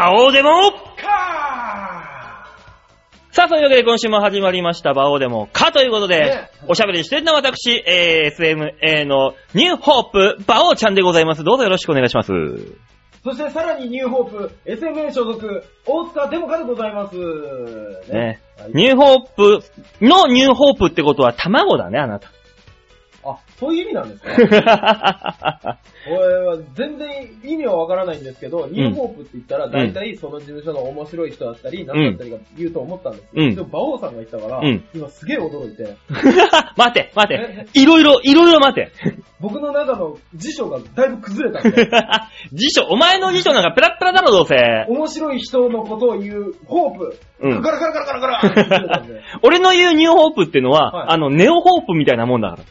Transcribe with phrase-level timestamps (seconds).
[0.00, 0.78] バオデモか
[3.32, 11.44] さあ、というわけで今週も始まりました、バオデモかということで、ねおしゃべりしてるのは私、えー、SMA のニューホープ、バオちゃんでございます。
[11.44, 12.32] どうぞよろしくお願いします。
[13.22, 17.16] そしてさらにニューホープ、SMA 所属、大塚デモカでございます。
[18.10, 19.62] ねはいニューホープ
[20.00, 22.30] のニューホープってことは卵だね、あなた。
[23.24, 25.78] あ、そういう意味なんですか？
[26.08, 27.08] 俺は全然
[27.44, 33.28] 意味はわからないんですけど、ニューホープって言ったら大体その事務所の面白い人だったり、何だったりが言うと思ったんですよ。
[33.34, 33.54] うん。
[33.54, 34.84] でも、馬王さんが言ったから、うん。
[34.94, 35.96] 今すげえ驚いて、
[36.76, 37.66] 待て、待て。
[37.74, 38.92] いろいろ、いろいろ待て。
[39.40, 41.90] 僕の中の辞書がだいぶ崩れたんで、
[42.52, 44.56] 辞書、お前の辞書なんかペラッペラだろ、どうせ。
[44.88, 47.60] 面白い人のことを言う、ホープ、うん。
[47.60, 49.02] ガラガラガラガラガラ
[49.42, 51.06] 俺の言うニューホープっていうのは、はい。
[51.10, 52.62] あの、ネオホープみたいなもんだから。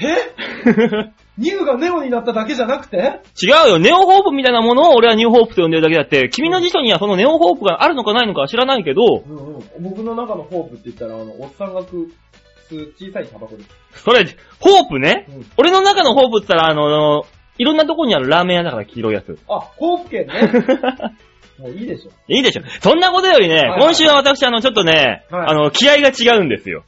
[0.00, 1.12] え？
[1.38, 3.20] ニューがネオになっただけじゃなくて？
[3.40, 3.78] 違うよ。
[3.78, 12.08] ネオホープみたいなものを俺はニューホープと呼んでるだけだって、君の辞書にはそのネオホープがあるのかないのかは知らないけど、うんうん、僕の中のホープって言ったら、あの、おっさんが吸う
[12.98, 13.70] 小さいタバコです。
[14.02, 14.26] それ、
[14.60, 15.26] ホープね。
[15.28, 17.24] うん俺の中のホープって言ったら、あの、
[17.58, 19.38] いろんなとこにあるラーメン屋だから黄色いやつ。
[19.48, 20.34] あ、ホープ券ね。
[21.58, 22.10] もういいでしょ。
[22.28, 22.62] いいでしょ。
[22.80, 26.84] そんなことよりね、いはい今週は私、あの、ちょっとね、はいあの、気合が違うんですよ。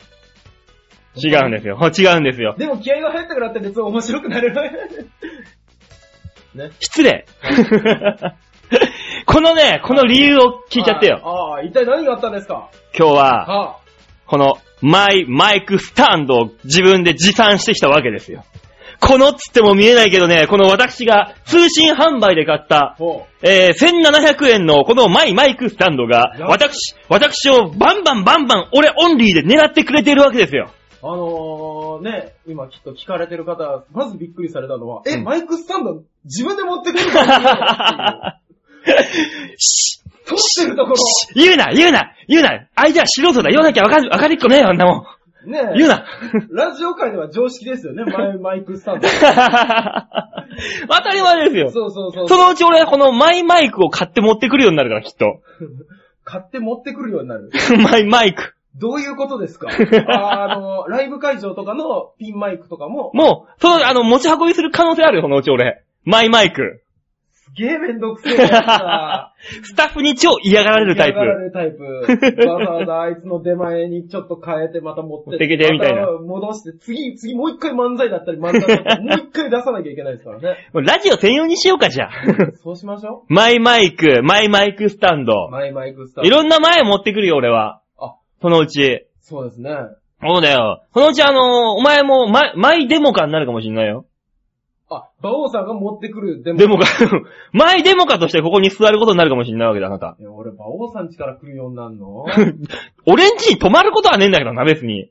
[1.17, 1.79] 違うんですよ。
[1.97, 2.55] 違うんですよ。
[2.57, 4.73] でも気合が入ったからって別に面白くなれない。
[6.55, 6.71] ね。
[6.81, 7.27] 失礼。
[9.27, 11.21] このね、この理由を聞いちゃってよ。
[11.25, 12.69] ああ、一体何があったんですか？
[12.97, 13.77] 今日は、は
[14.27, 18.45] このマイマイクスタンドを自分で持参してきたわけですよ。
[19.01, 30.71] このっつっても見えないけどね、この私が通信販売で買った、ほえー、1700円のこのマイマイクスタンドがや、私、私をバンバンバンバン俺オンリーで狙ってくれているわけですよ。
[31.03, 31.07] う。
[31.07, 37.11] あのー、ね、今きっと聞かれてる方、まずびっくりされたのは、え、うんマイクスタンド自分で持ってくるの
[39.57, 40.97] し撮ってるところ。
[41.35, 42.69] 言うな、言うな、言うな。
[42.77, 43.51] 相手は素人だ。
[43.51, 45.07] 言わなきゃわかる、わかりっこねえよ、あんなも
[45.47, 45.51] ん。
[45.51, 46.05] ね言うな。
[46.51, 49.09] ラジオ界では常識ですよね、 マイマイクスタンド。
[50.89, 51.71] 当たり前ですよ。
[51.71, 52.29] そうそうそう。
[52.29, 55.41] そのうち俺はこのマイマイクを買って持ってくるようになるから、きっと。
[56.25, 57.51] 買って持ってくるようになる。
[57.91, 58.55] マイマイク。
[58.77, 59.69] どういうことですか？
[60.09, 65.83] あの、ライブ会場とかのピンマイクとかも、もう、その、あの、持ち運びする可能性あるよ、そのうち俺。
[66.05, 66.83] マイマイク。
[67.33, 69.35] すげえめんどくせえやつだ。
[69.65, 71.27] スタッフに超嫌がられるタイプ嫌。
[71.27, 72.47] がられるタイプ。
[72.49, 80.57] わざわざあいつの出前にちょっと変えてまた持って持ってきてみたいなま戻して、次、次もう一回漫才だったり漫才だったり、もう一回出さなきゃいけないですからね。
[80.75, 82.11] ラジオ専用にしようか、じゃあ。
[82.63, 85.25] そうしましょマイマイク、マイマイクスタンう。
[85.25, 85.49] ド。
[85.51, 86.29] マイマイクスタンド。
[86.29, 87.80] いろんな前持ってくるよ、俺は。
[88.41, 89.07] あ、そのうち。
[89.21, 89.71] そうですね。
[90.23, 90.83] そうだよ。
[90.93, 94.07] そのうちあの、お前もマイ、マイデモカになるかもしんないよ。
[94.91, 96.59] あ、馬王さんが持ってくるデモ。
[96.59, 96.87] デモカ、
[97.53, 100.17] マイデモカとしてここに座ることになるかもしんないわけだ、あなた。
[100.19, 102.25] いや、俺馬王さん家から来るようになるの？
[103.07, 105.11] 俺ん家に泊まることはねえんだけどな、別に。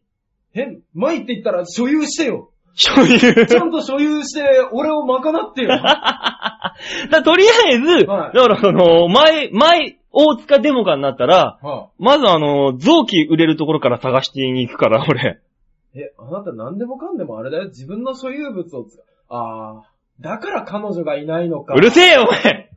[0.53, 2.49] え、マイって言ったら所有してよ。
[2.73, 3.45] そういう。
[3.45, 5.69] ちゃんと所有して、俺を賄ってよ。
[7.09, 15.39] だとりあえず、はいだからその、前、前、大塚デモカになったら、はあ、まずあの、臓器売れるところから探してに行くから、 俺。
[15.95, 17.65] え、あなた何でもかんでもあれだよ。
[17.65, 19.05] 自分の所有物を使う。
[19.29, 21.73] ああ、だから彼女がいないのか。
[21.73, 22.68] うるせえよ、お前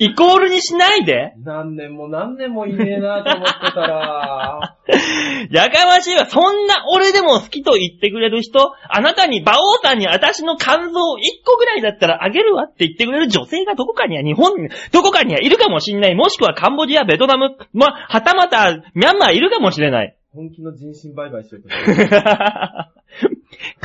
[0.00, 4.76] イコールにしないで何年も何年もいねえなと思ってたら、
[5.52, 6.24] やかましいわ。
[6.24, 16.14] そんな俺でも好きと言ってくれる人、あなたに馬王さんに私の肝臓1個ぐらいだったらあげるわって言ってくれる女性がどこかには日本に、どこかにはいるかもしんない。
[16.14, 20.16] もしくはカンボジア、ベトナム、ま、はたまたミャンマーいるかもしれない。
[20.32, 21.64] 本気の人身売買してる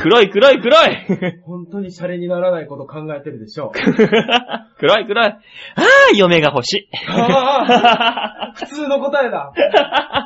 [0.06, 3.70] 黒い黒い黒い 本当にシャレにならないこと考えてるでしょう。
[4.78, 5.26] 黒い黒い。
[5.26, 5.36] ああ、
[6.16, 6.88] 嫁が欲しい。
[7.08, 9.52] ああ 普通の答えだ。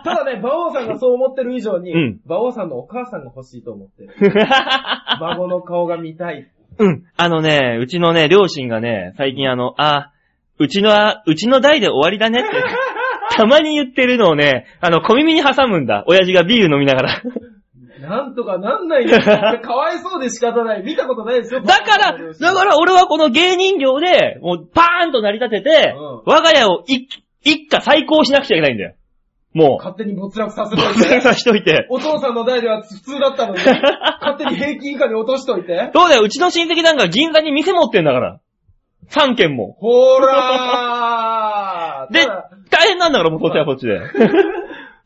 [0.04, 4.14] ただね、馬王さんがそう思ってる以上に、うん馬王さんのお母さんが欲しいと思ってる。
[5.18, 6.46] 孫の顔が見たい。
[6.78, 7.04] うん。
[7.16, 10.12] あのね、うちのね、両親がね、最近あの、あ、
[10.58, 12.50] うちのは、うちの代で終わりだねって、
[13.34, 16.04] たまに言ってるのをね、あの、小耳に挟むんだ。
[16.06, 17.22] 親父がビール飲みながら。
[18.00, 19.18] なんとかなんないよ。
[19.20, 20.82] かわいそうで仕方ない。
[20.82, 21.60] 見たことないですよ。
[21.60, 28.94] だから、だから俺はこの芸人業で、もうパーンと成り立てて、うん我が家を一一家再興しなくちゃいけないんだよ。
[29.52, 31.20] も勝手に没落させう、とい忘れて。
[31.22, 31.86] さしといて。
[31.90, 33.58] お父さんの代では普通だったのに、
[34.20, 35.90] 勝手に平均以下に落としといて。
[35.92, 38.38] そうだよ、うちの親戚なんか銀座に店持ってんだから。
[39.08, 39.76] 3軒も。
[39.80, 42.26] ほらー で
[42.70, 44.00] 大変なんだから、もうそっちはそっちで。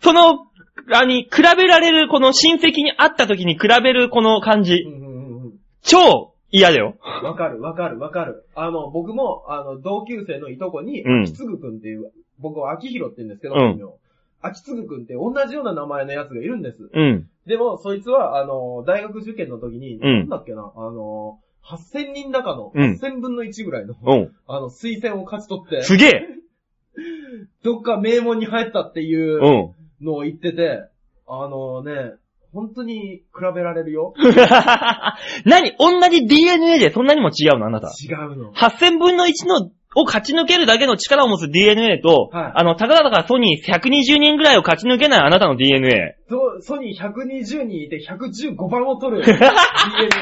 [0.01, 0.47] その、
[0.93, 4.89] あに、比べられる、この親戚に会った時に比べるこの感じう。
[4.89, 5.53] んうんうんうん
[5.83, 6.97] 超嫌だよ。
[7.23, 8.47] わかる、わかる、わかる。
[8.55, 13.93] あの、僕も、あの、同級生のいとこに、うん秋つぐくんっていう、僕は秋広って言うんですけど、うん本名
[14.41, 16.91] 秋つぐくんって同じような名前のやつがいるんです。
[16.93, 17.29] うん。
[17.47, 24.33] でも、そいつは、あの、大学受験の時に、うんなんだっけな、あの、8000人中のうん8000分の1ぐらいの、うん。
[24.47, 26.29] あの、推薦を勝ち取って、すげえ。
[27.65, 29.84] どっか名門に入ったっていううん。
[30.03, 30.85] のを言ってて、
[31.27, 32.15] あのね、
[32.53, 33.25] 本当に比
[33.55, 34.15] べられるよ。
[35.45, 35.73] 何？
[35.79, 37.67] 同じ DNA でそんなにも違うの？
[37.67, 37.89] あなた。
[37.89, 38.53] 違うの。
[38.53, 46.17] 8000分の1の、を勝ち抜けるだけの力を持つ DNA と、はいあの、たかだかソニー120人ぐらいを勝ち抜けないあなたの DNA。
[46.29, 49.39] ソソニー120人いて115番を取る DNA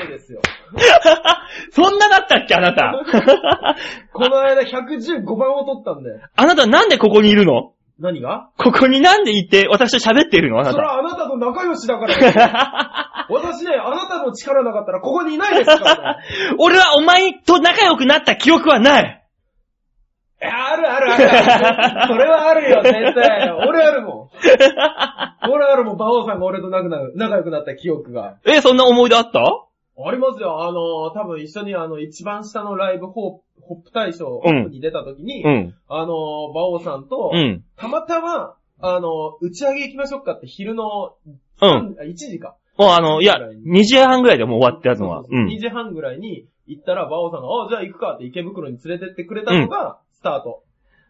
[0.09, 0.41] ですよ。
[1.73, 2.55] そんなだったっけ？
[2.55, 3.05] あなた。
[4.13, 6.11] この間115番を取ったんで。
[6.37, 7.73] あなたなんでここにいるの？
[8.01, 8.49] 何が？
[8.59, 10.59] ここになんでいて、私と喋っているの？
[10.61, 10.93] あなそれた。
[10.93, 12.45] はあなたと仲良しだからですよ
[13.29, 16.23] 私ね、あなたの力なかったらここにいないですからね。
[16.59, 19.19] 俺はお前と仲良くなった記憶はない。
[20.43, 22.07] いやあるあるある。
[22.09, 23.51] それはあるよ、絶対。
[23.69, 24.29] 俺あるもん。
[25.51, 28.35] 俺あるもん、馬王さんが俺と仲な仲良くなった記憶が。
[28.45, 29.41] え、そんな思い出あった？
[30.07, 30.63] ありますよ。
[30.63, 35.75] あの、多分一緒にあの、一番下のライブホーホップ大賞うんに出た時に、うん。
[35.89, 37.65] あの、馬王さんと、うん。
[37.77, 41.15] たまたま、あの、打ち上げ行きましょうかって昼の、
[41.61, 41.97] うん。
[41.99, 42.57] あ1時か。
[42.77, 45.21] もうあの、いや、2時半ぐらいでもう終わったやつのは。
[45.21, 45.59] う2ん。
[45.59, 50.63] 時半ぐらいに行ったら、馬王さんが、あ、じゃあ行くかって池袋に連れてってくれたのが、スタート。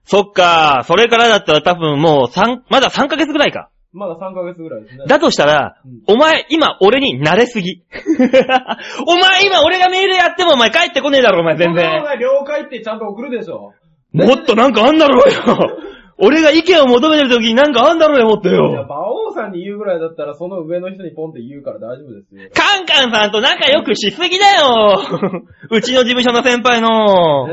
[0.04, 3.70] そっか、それからだったら多分もう三、まだ3ヶ月ぐらいか。
[3.92, 5.04] まだ3ヶ月ぐらいですね。
[5.06, 7.82] だとしたら、うんお前、今、俺に慣れすぎ。
[9.06, 12.02] お前、今、俺がメールやっても、お前帰ってこねえだろ、お前、全然の。
[12.02, 13.74] が了解ってちゃんと送るでしょ。
[14.12, 15.76] もっとなんかあんだろうよ。
[16.24, 18.86] 俺が意見を求めてる時になんかあんだろうよ、もっといや、よ。
[18.88, 22.48] 馬王さんに言うぐらいだったら、その上の人にポンって言うから大丈夫ですよ。
[22.54, 25.02] カンカンさんと仲良くしすぎだよ。
[25.68, 27.48] うちの事務所の先輩の。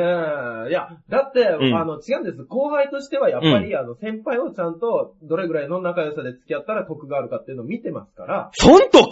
[0.70, 2.44] いや、だって、んあの、違うんです。
[2.44, 8.52] 後輩としては、やっぱり、あの、先輩をちゃんと、どれぐらいの仲良さで付き合ったら得があるかっていうのを見てますから。
[8.54, 9.10] 損得？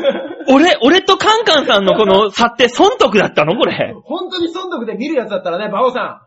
[0.48, 3.54] 俺、俺とカンカンさんのこの差って損得だったの？
[3.54, 3.94] これ。
[4.04, 6.20] 本当に損得で見るやつだったらね、馬王さん、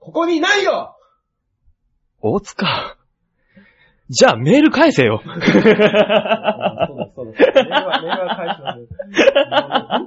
[0.00, 0.95] ここにいないよ
[2.32, 2.96] 大塚。
[4.08, 5.20] じゃあメール返せよ。
[7.36, 7.44] 本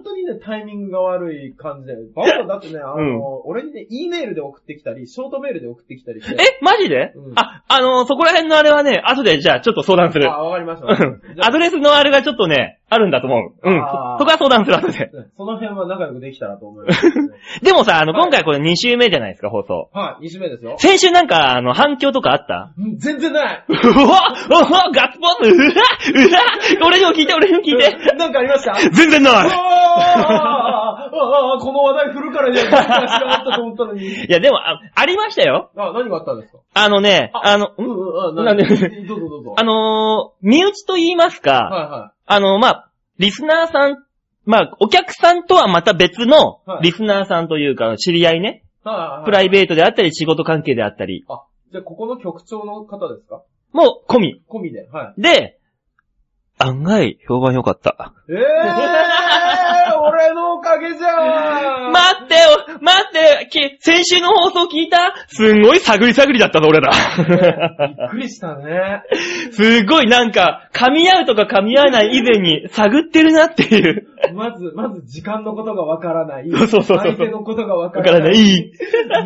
[0.04, 1.94] 当にね、タイミングが悪い感じで。
[1.94, 6.34] 馬王さんだってね、あの、うん俺にね、E メールで送ってきたり、ショートメールで送ってきたりして。
[6.36, 10.30] え、マジで、うんあ、あのーそこら辺のあれはね、後でじゃあちょっと相談する。
[10.30, 10.88] あ、わかりました。
[10.88, 13.54] うんじゃアドレスのあれがちょっとね、あるんだと思う。
[13.70, 13.80] うん。
[13.82, 15.06] あーそこは相談する後で。
[15.06, 17.14] あその辺は仲良くできたらと思います、ね。
[17.64, 19.90] でもさ、あの、はい今回これ2週目じゃないですか、放送。
[19.94, 20.76] はい、2週目ですよ。
[20.78, 22.74] 先週なんか、あの、反響とかあった？
[22.78, 23.98] うん全然ないうわう
[24.74, 25.70] わガッツポーズうわう
[26.82, 28.16] わ俺にも聞いて、俺にも聞いて。
[28.16, 28.74] なんかありました？
[28.92, 34.06] 全然ないあーあーこの話題振るからね、話があったと思ったのに。
[34.08, 35.72] いや、でもあ、ありましたよ。
[35.76, 36.60] あ、何があったんですか？
[36.74, 38.64] あのね、あの、うんんうん、なんで？
[38.64, 39.56] どうぞどうぞ。
[39.58, 43.98] あのー身内と言いますか、はいはあの、まあ、リスナーさん、
[44.46, 48.88] まあ、お客さんとはまた別のはいリスナーさんというか、知り合いね、い。
[48.88, 49.26] はいはいはい。
[49.26, 53.42] プライベートであったり、仕事関係であったり、あ、じゃあここの局長の方ですか？
[53.74, 54.42] もう込み。
[54.50, 54.88] 込みで。
[54.92, 55.22] はい。
[55.22, 55.59] で、
[56.62, 58.14] 案外、評判良かった。
[58.28, 58.38] えー、
[59.98, 65.14] 俺のおかげじゃん待ってよ待ってき先週の放送聞いた？
[65.28, 66.92] すんごい探り探りだったぞ、俺ら。
[66.92, 69.04] びっくりしたね。
[69.52, 74.08] すごいなんか、噛み合うとか噛み合わない以前に探ってるなっていう。
[74.34, 76.50] まず、まず時間のことがわからない。
[76.52, 78.32] そうそうそう相手のことがわかわかららな。
[78.32, 78.72] ないい。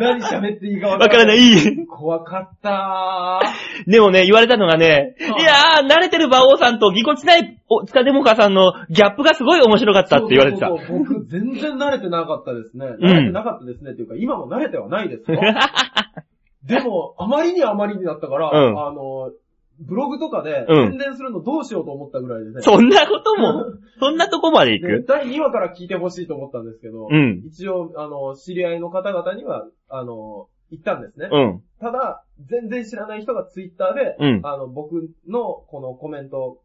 [0.00, 1.86] 何喋っていいかわわからないい。
[1.86, 3.40] 怖かった
[3.86, 10.68] でもね、言われたのがね、はいいやー、慣れてる馬王さんとぎこちないお塚デモカさんのギャップがすごい面白かったって言われてた。
[10.68, 12.86] そうそう僕、全然慣れてなかったですね。
[12.86, 13.92] うん慣れてなかったですね。
[13.92, 15.40] っていうか、今も慣れてはないですよ。
[16.64, 19.30] でも、あまりにあまりになったから、うんあの、
[19.80, 22.62] ブログとかでうん宣伝するのどうしようと思ったぐらいですね。
[22.62, 23.64] そんなことも、
[24.00, 24.88] そんなとこまで行く？
[24.88, 27.42] で第2話から聞いてほしいと思ったんですけど、うん。
[27.46, 31.28] 一応、あの、知り合いの方々には、あの、言ったんですね。
[31.30, 31.62] うん。
[31.80, 36.58] ただ、全然知らない人がツイッターで、うんあの、僕のこのコメント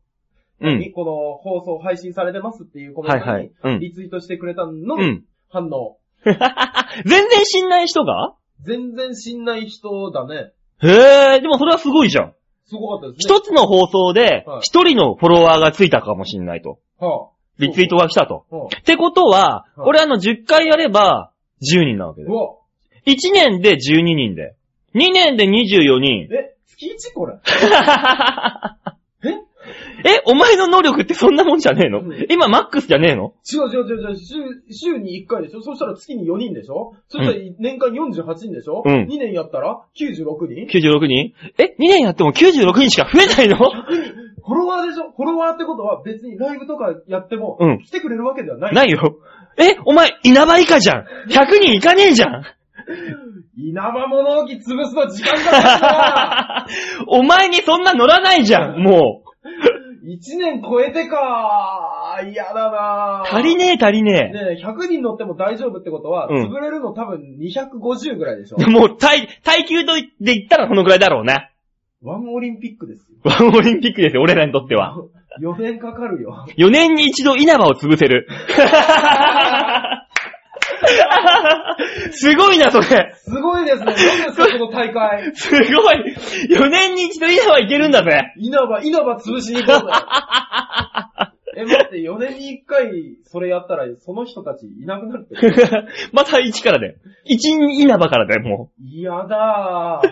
[0.62, 0.92] うんに、。
[0.92, 3.80] この放送配信されてますっていうコメントに。
[3.80, 5.24] リツイートしてくれたののうん。
[5.50, 5.98] 反応。
[6.26, 8.34] 全然知んない人が？
[8.62, 10.52] 全然知んない人だね。
[10.82, 12.34] へえ、でもそれはすごいじゃん。
[12.66, 13.36] すごかったですね。
[13.36, 16.80] 一つの放送ではい、一人のフォロワーがついたかもしんないと。
[17.00, 18.46] はリツイートが来たと。
[18.52, 22.34] あ、はあ、ってことは、はい俺あの10回やれば10人なわけでう。
[22.34, 22.56] わ、
[23.06, 24.56] 1年で12人で。
[24.96, 26.28] 2年で24人。
[26.32, 27.36] え、月1これ？
[29.26, 29.42] え？
[30.06, 32.00] え、お前の能力ってそんなもんじゃねえの？
[32.00, 32.26] うん。
[32.30, 33.34] 今マックスじゃねえの？
[33.52, 34.10] 違う違う違う。
[34.10, 34.36] 違う、週、
[34.72, 35.62] 週に1回でしょ？
[35.62, 36.94] そしたら月に4人でしょ？
[37.08, 38.84] そしたら年間48人でしょ？
[38.86, 41.34] うん ?2 年やったら？96人 ?96 人？
[41.58, 43.58] え、2年やっても96人しか増えないの？
[43.58, 45.12] フォロワーでしょ？
[45.12, 48.74] フォロワーってことは別にライブとかやってもうん、来てくれるわけではない。
[48.74, 49.00] ないよ。
[49.58, 52.44] え、お前、稲葉以下じゃん !100 人いかねえじゃん。
[53.58, 56.66] 稲葉物置潰すの時間がかか
[57.08, 59.30] お前にそんな乗らないじゃんもう。
[60.10, 68.66] るな1年超えてか嫌だな足りねえ足りねねえ、100人乗っても大丈夫ってことは、うん潰れるの多分250ぐらいでしょえ。
[68.66, 71.50] もう、耐、耐久とで言ったらそのぐらいだろうな。
[72.02, 73.18] ワンオリンピックですよ。
[73.24, 74.96] ワンオリンピックですよ、俺らにとっては。
[75.42, 76.46] 4年かかるよ。
[76.58, 78.28] 4年に一度稲葉を潰せる。
[82.12, 83.14] すごいな、それ。
[83.14, 83.86] すごいですね。
[83.86, 85.32] 何ですか、この大会。
[85.36, 86.16] すごい。
[86.50, 88.34] 4年に一度稲葉いけるんだぜ。
[88.38, 89.94] 稲葉、稲葉潰しに行こうぜ。
[91.58, 92.90] え、待って、4年に1回
[93.24, 95.36] それやったら、その人たちいなくなるって。
[96.14, 96.96] また1からだよ。
[97.26, 100.10] 1稲葉からだよ、も嫌だー。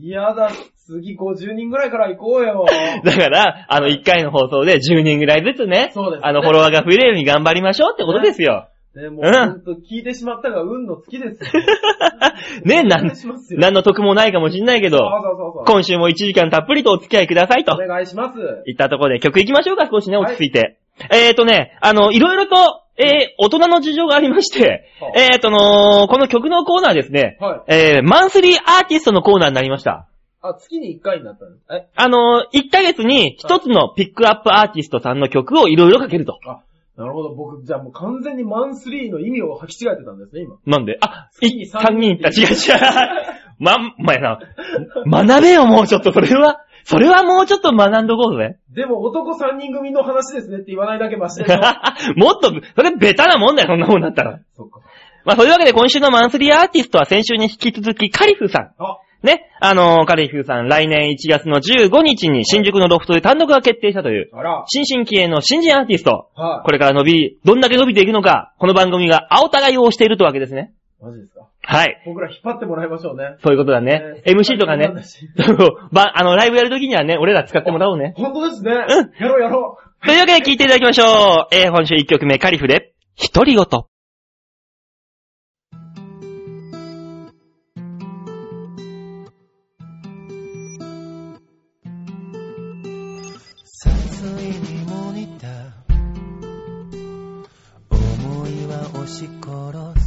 [0.00, 0.50] 嫌だ。
[0.88, 2.64] 次50人ぐらいから行こうよ。
[2.66, 3.06] う。
[3.06, 8.68] だから、あの1回の放送で10人ぐらいずつね、そうですねあのフォロワーが増えるように頑張りましょうってことですよ。
[8.68, 8.77] ね、
[9.10, 11.62] もううんほんと聞いてしまったが運の尽きですよ。
[12.64, 13.60] ね、なんいしますよ。
[13.60, 15.64] 何の得もないかもしんないけど、そうそうそうそう。
[15.66, 17.76] 今週も1時間たっぷりとお付き合いくださいとお。
[17.76, 18.38] 願いします。
[18.66, 20.78] いったところで曲行きましょうか、少しね、はい落ち着いて。
[21.12, 22.56] えーとね、あの、いろいろと、
[22.96, 27.72] えー、大人の事情がありまして、はえーとの、この曲のコーナーですね、はい。
[27.72, 30.08] えー、マンスリーアーティストのコーナーになりました。
[30.40, 36.38] あ、月に1回になったのえ、あの、1ヶ月に1つのピックアップアーティストさんの曲をいろいろかけると。
[36.98, 37.32] なるほど。
[37.34, 40.56] 僕、じゃあもう完全にマンスリーの意味を履き違えてたんですね、今。
[40.66, 40.98] なんで？
[41.00, 42.30] あ、い三3人いった。
[42.30, 42.56] 違う違う。
[43.60, 44.38] ま、まやな。
[45.06, 46.12] 学べよ、もうちょっと。
[46.12, 48.56] それは、それはもうちょっと学んどこうぜ。
[48.74, 51.58] でも男3人組の話ですねって言わないだけマシでしょ。
[52.18, 54.40] もっと、それベタなもんだよ、そんなもんだったら。
[54.56, 54.80] そっか。
[55.24, 58.62] まあ、そういうわけで今週のマンスリーアーティストは先週に引き続きカリフさん。
[58.78, 59.50] あ、ね。
[59.60, 64.64] あのーカリフさん、来年1月の15日に新宿のロフトで単独が決定したという、あら。
[64.68, 66.28] 新進気鋭の新人アーティスト。
[66.34, 66.64] はい。
[66.64, 70.72] これから伸び、どんだけ伸びていくのか、この番組が青互いをしているとわけですね。
[71.02, 71.48] マジですか？
[71.62, 72.02] はい。
[72.06, 73.36] 僕ら引っ張ってもらいましょうね。
[73.42, 74.00] そういうことだね。
[74.00, 74.88] ね MC とかね。
[75.92, 78.14] ば、あの、ライブやるときにはね、俺ら使ってもらおうね。
[78.16, 78.72] 本当ですね。
[78.72, 78.78] うん
[79.20, 80.06] やろうやろう。
[80.06, 81.54] というわけで聞いていただきましょう。
[81.54, 82.92] えー、今週1曲目、カリフで、
[83.34, 83.64] 独り言。
[83.64, 83.84] 殺
[99.08, 99.97] 年頃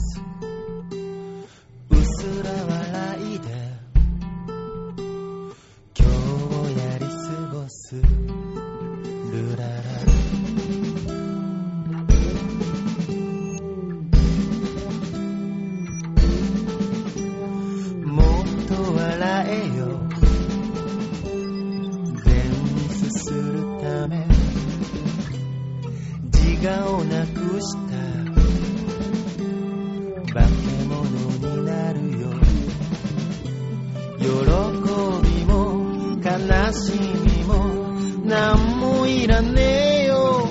[39.11, 40.47] いらねえよ。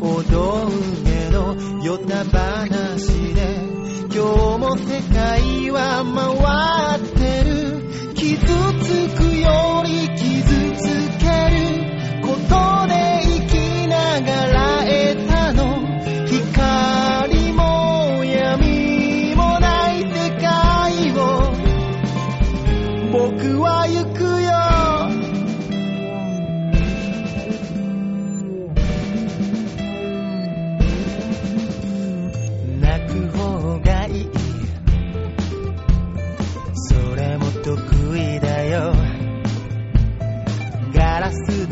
[0.00, 0.68] お道
[1.04, 3.40] 芸のよた話で
[4.10, 6.89] 今日も世界は回る。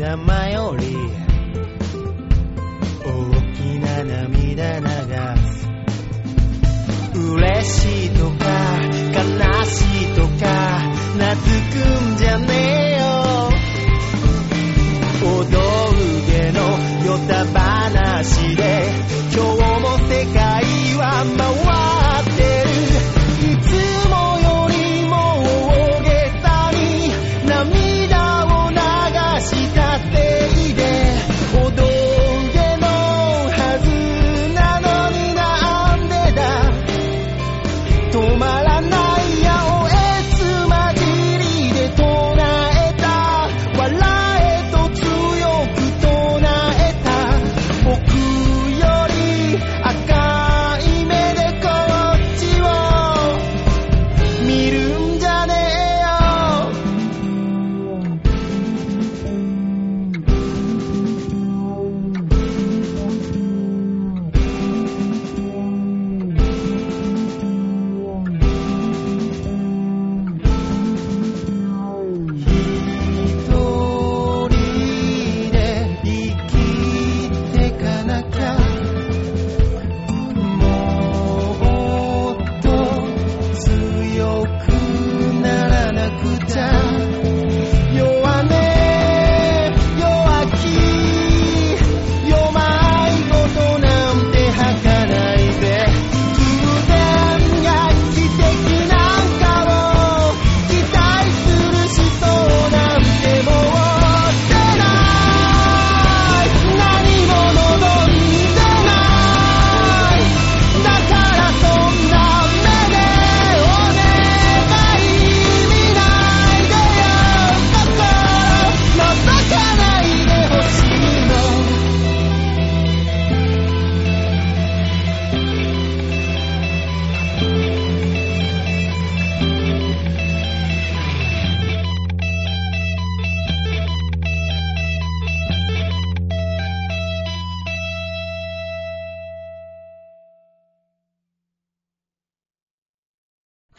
[0.09, 0.48] ラ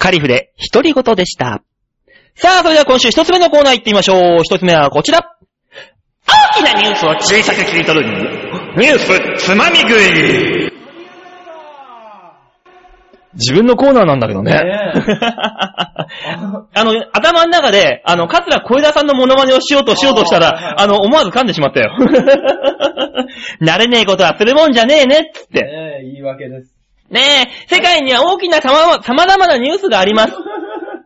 [0.01, 1.63] カリフで独り言でした。
[2.35, 4.43] さあ、それでは今週一つ目のコーナー行ってみましょう。
[4.43, 5.37] 一つ目はこちら。
[6.27, 8.07] 大きなニュースを小さく切り取る
[8.77, 10.73] ニュースつまみ食い。
[13.35, 14.53] 自分のコーナーなんだけどね。
[14.53, 14.61] ね
[16.75, 21.95] あの、頭の中で、あの、桂小枝さんのモノマネをしようとしようとしたら、あの、思わず噛んでしまったよ。
[23.61, 25.63] 慣れねえことはするもんじゃねえねっつって。
[25.63, 26.80] ねえ、言い訳です。
[27.11, 27.21] ね
[27.71, 30.35] え、世界には大きな様々なニュースがあります。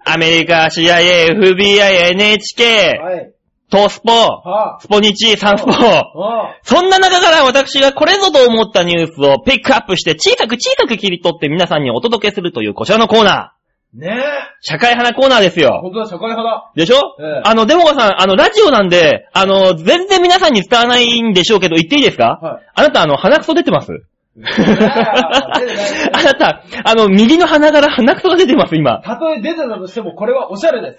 [0.07, 3.31] アメリカ、CIA、FBI、NHK、はい。
[3.71, 5.73] トスポ、はスポニチ、サンスポ。
[5.73, 5.77] あ。
[6.15, 6.59] はあ。
[6.63, 13.99] そんな中から私がこれぞと思ったニュースをピックアップして小さく小さく切り取って皆さんにお届けするというこちらのコーナー。
[13.99, 14.23] ねえ。
[14.61, 15.81] 社会派なコーナーですよ。
[15.83, 16.71] 本当だ、社会派だ。
[16.77, 22.39] でしょ、ええあの、デモカさん、あの、ラジオなんで、あの、全然皆さんに伝わらないんでしょうけど、言っていいですか？
[22.43, 22.67] はい。
[22.75, 23.93] あなた、あの、鼻くそ出てます？
[24.43, 29.01] あなた、あの、右の鼻から鼻くそが出てます、今。
[29.03, 30.99] たとえ出てたとしても、これはおしゃれで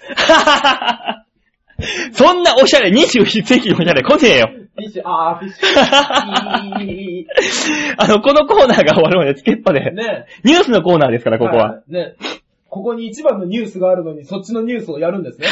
[2.12, 4.48] そんなおしゃれ、21世紀のおしゃれ来ねえよ。
[7.98, 11.80] あの、このコーナーが終わるまでつけっぱで、ねニュースのコーナーですから、ここは。
[11.88, 11.92] い。
[11.92, 12.14] ね
[12.68, 15.48] ここに一番のニュースがあるのに、そっちのニュースをやるんですね。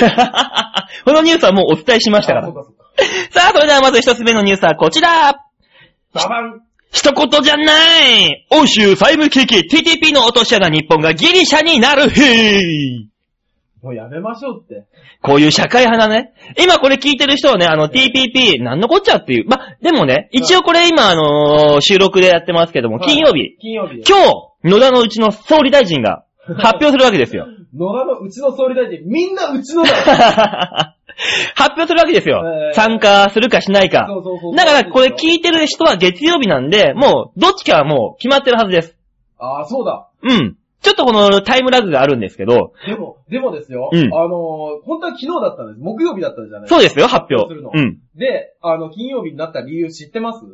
[1.04, 2.52] このニュースはもうお伝えしましたからあ。
[2.52, 2.70] かか。
[3.30, 5.32] さあ、それではまず一つ目のニュースはこちら。
[6.12, 6.60] ババン
[6.94, 7.72] 一言じゃな
[8.08, 13.10] い欧州債務危機 TTP の落とし穴日本がギリシャになる日
[13.82, 14.86] もうやめましょうって。
[15.20, 16.32] こういう社会派なね。
[16.58, 19.46] 今これ聞いてる人はね、あの TPP なんのこっちゃっていう。
[19.46, 23.58] ま、でもね、一応これ今あのー収録でやってますけども、金曜日。
[23.60, 24.02] 金曜日。
[24.08, 27.46] 今日、野田のうちの総理大臣が発表するわけですよ。
[27.76, 30.96] 野田のうちの総理大臣、みんなうちのだ
[31.54, 32.70] 発表するわけですよえ。
[32.70, 34.56] ー参加するかしないかそうそうそう。
[34.56, 38.96] だからこれ聞いてる人は月曜日なんで、もうどっちかはもう決まってるはずです。
[39.38, 40.08] ああ、そうだ。
[40.22, 40.56] うん。
[40.84, 43.88] ちょっとこのタイムラグがあるんですけど、でも、でもですよ。
[43.90, 45.80] うんあのー、本当は昨日だったんです。
[45.80, 47.70] 木曜日だったじゃないそうですよ、発表するの。
[47.72, 47.98] うん。
[48.16, 50.44] で、あの、金曜日になった理由知ってます？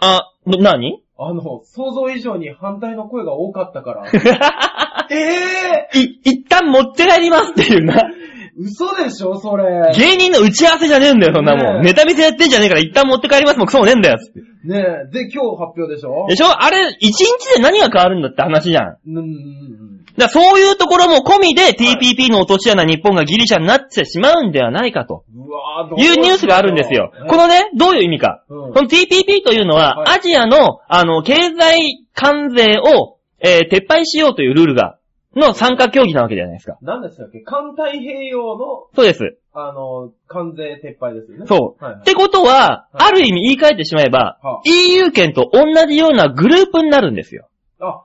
[0.00, 1.02] あ、な、何？
[1.16, 4.04] あの、想像以上に反対の声が多かったから。
[5.10, 7.94] ええい、一旦持って帰りますっていうな。
[8.58, 9.92] ー、嘘でしょ、それ。
[9.96, 11.82] 芸人の打ち合わせじゃねえんだよ、そんなもん。
[11.82, 14.18] ねえネタ見せやってんじゃねえから一旦持って帰りますもん、クソもねえんだよ。
[14.18, 16.26] つってねえ、で、今日発表でしょ？
[16.28, 16.46] でしょ？
[16.62, 18.96] あれ、一日で何が変わるんだって話じゃん。
[19.06, 20.04] うんうんうん。
[20.16, 27.12] らそういうところも込みで TPP の落とし穴日本がギリシャになってしまうんではないかとうわーどういうニュースがあるんですよ。
[27.28, 28.42] このね、どういう意味か。
[28.48, 34.97] うんこの TPP というのは、はいアジアの、あの、経済関税を、えー撤廃しようというルールが、
[35.38, 36.76] の参加協議なわけじゃないですか。
[36.82, 37.40] 何でしたっけ？
[37.40, 39.38] 環太平洋の、そうです。
[39.54, 41.46] あの、関税撤廃ですよね。
[41.46, 41.84] そう。
[41.84, 47.48] はいはいってことは、ある意味言い換えてしまえば、は EU 圏と同じようなグループになるんですよ。
[47.80, 48.02] あ、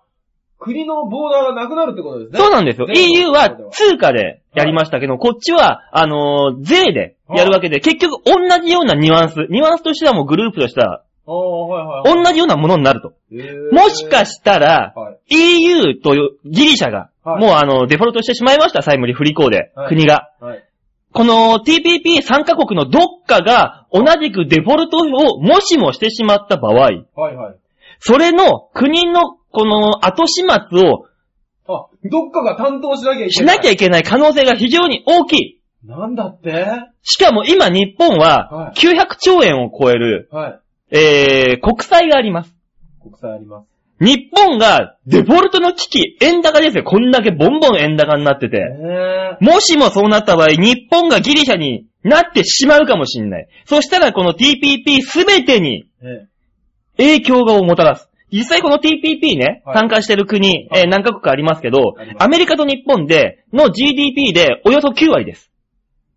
[0.60, 2.40] 国のボーダーがなくなるってことですね。
[2.40, 2.88] そうなんですよ。
[2.90, 12.24] EU は通貨でやりましたけど、こっちは、あのー税でやるわけで、結局同じようなニュアンス、ニュアンスとしてはもうグループとしては、はいはいはい。
[12.26, 13.14] 同じようなものになると。
[13.72, 15.64] もしかしたら、はい。
[15.64, 20.30] EU というギリシャが、はいもうあの、デフォルトしてしまいました、債務不履行で、はい国が。
[20.42, 20.64] はい。
[21.14, 27.56] この TPP 参加国のどっかが同じくデフォルトをもしもしてしまった場合、はいはい。
[28.00, 30.48] それの国のこの後始末
[30.90, 31.06] を
[31.68, 33.58] あ、どっかが担当しなきゃいけしない。
[33.58, 35.60] なきゃいけない可能性が非常に大きい。
[35.86, 36.66] なんだって？
[37.04, 40.60] しかも今日本ははい900兆円を超える、はい。
[40.92, 42.54] えー、国債があります。
[43.02, 43.68] 国債あります。
[44.00, 46.84] 日本がデフォルトの危機、円高ですよ。
[46.84, 48.58] こんだけボンボン円高になってて。
[48.60, 53.48] えもしもそうなった場合、日本がギリシャになってしまうかもしれない。
[53.66, 56.28] そしたらこの TPP すべてにえ
[56.98, 58.10] 影響がをもたらす。
[58.32, 65.50] 実際この TPP ね、はい参加してる国、はいえー何カ国かありますけどありま、すアメリカと日本での GDP でおよそ9割です。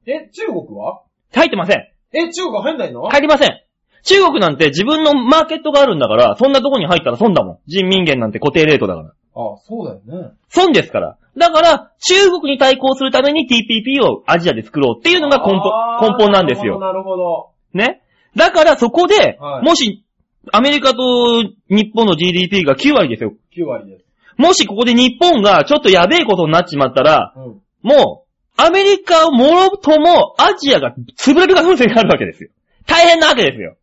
[0.06, 1.02] え、中国は？
[1.34, 1.88] 入ってません。
[2.12, 3.02] え、中国入んないの？
[3.08, 3.60] 入りません。
[4.06, 7.58] 中国なんて自分のマーケットがあるんだから、そんなとこに入ったら損だもん。
[7.66, 9.08] 人民元なんて固定レートだから。
[9.08, 10.30] あ、そうだよね。
[10.48, 11.18] 損ですから。
[11.36, 16.78] だから、中国に対抗するために TPP をアジアで作ろうっていうのが根本、根本なんですよ。
[16.78, 17.50] なるほど。
[17.74, 18.00] ね。
[18.36, 20.04] だからそこで、はいもし、
[20.52, 23.34] アメリカと日本の GDP が9割ですよ。
[23.56, 24.04] 9割です。
[24.38, 27.60] もしここで日本がちょっとやべえことになっちまったら、うん。
[27.82, 32.50] もう、アメリカをもろともアジアが潰れる可能性があるわけですよ。
[32.86, 33.76] 大変なわけですよ。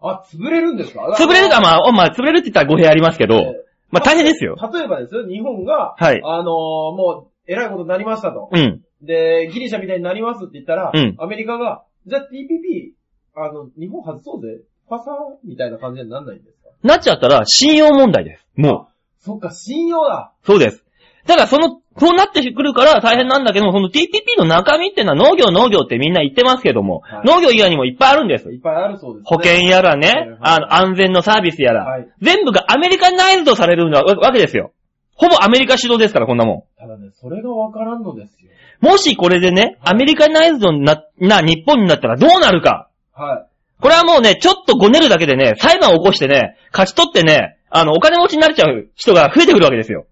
[0.00, 1.02] あ、潰れるんですか？
[1.18, 4.56] 潰れるか、まあ、まあ、潰れるって言ったら語弊ありますけど、えまあ大変ですよ。
[4.72, 8.48] 例えばですよ、日本が、はいあのーもう、偉いことになりましたと。
[8.52, 8.82] うん。
[9.02, 12.92] で、ギリシャみたいになりますって言ったら、うんアメリカが、じゃあ TPP、
[13.34, 14.62] あの、日本外そうぜ。
[14.88, 16.70] パサーみたいな感じになんないんですか？
[16.82, 18.46] なっちゃったら信用問題です。
[18.56, 19.22] もう。
[19.22, 20.32] そっか、信用だ。
[20.44, 20.84] そうです。
[21.26, 28.48] ただそのそうなってくるから大変なんだけども、その TPP の中身ってのは農業農業ってみんな言ってますけども、はい農業以外にもいっぱいあるんです。
[28.50, 29.22] いっぱいあるそうです、ね。
[29.24, 34.72] 保険やらね、はいはいあの、安全のサービスやら、はい全部がアメリカナイズドされるわわけですよ。
[35.14, 38.50] ほぼアメリカ主導ですから、こんなもただね、それがわからんのですよ。
[38.82, 38.86] ん。
[38.86, 42.88] もしこれでね、アメリカナイズドにな、な日本になったらどうなるか。
[43.12, 43.46] は
[43.80, 50.06] これはもうね、ちょっとごねるだけでね、裁判を起こしてね、勝ち取ってね、あの、お金持ちになっちゃう人が増えてくるわけですよ。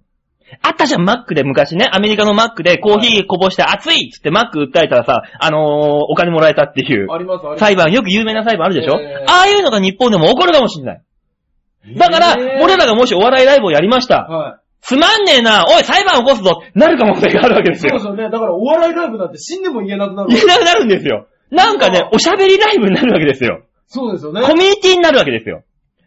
[0.62, 5.60] あったじゃん、マックで昔ね、アメリカのマックでコーヒーこぼして熱いっつってマック訴えたらさ、あのー
[6.08, 7.10] お金もらえたっていうい。
[7.10, 7.60] あります、あります。
[7.60, 11.02] 裁判、よく有名な裁判あるでしょ、えーああいうのが日本でも起こるかもしれない。
[11.96, 14.22] だから、えー俺らがもしお笑いライブをやりました。
[14.24, 17.78] はつまんねえな、おい、裁判起こすぞなる可能性があるわけでい。
[17.78, 17.98] すよ。
[17.98, 18.30] そうですよね。
[18.32, 20.28] だからお笑いライブなんて死んでも言えなくなる。
[20.30, 21.26] 言えなくなるんですよ。
[21.50, 23.62] なんかね、おしゃべりライブになるわけですよ。
[23.86, 24.42] そうですよね。
[24.42, 25.62] コミュニティになるわけですよ。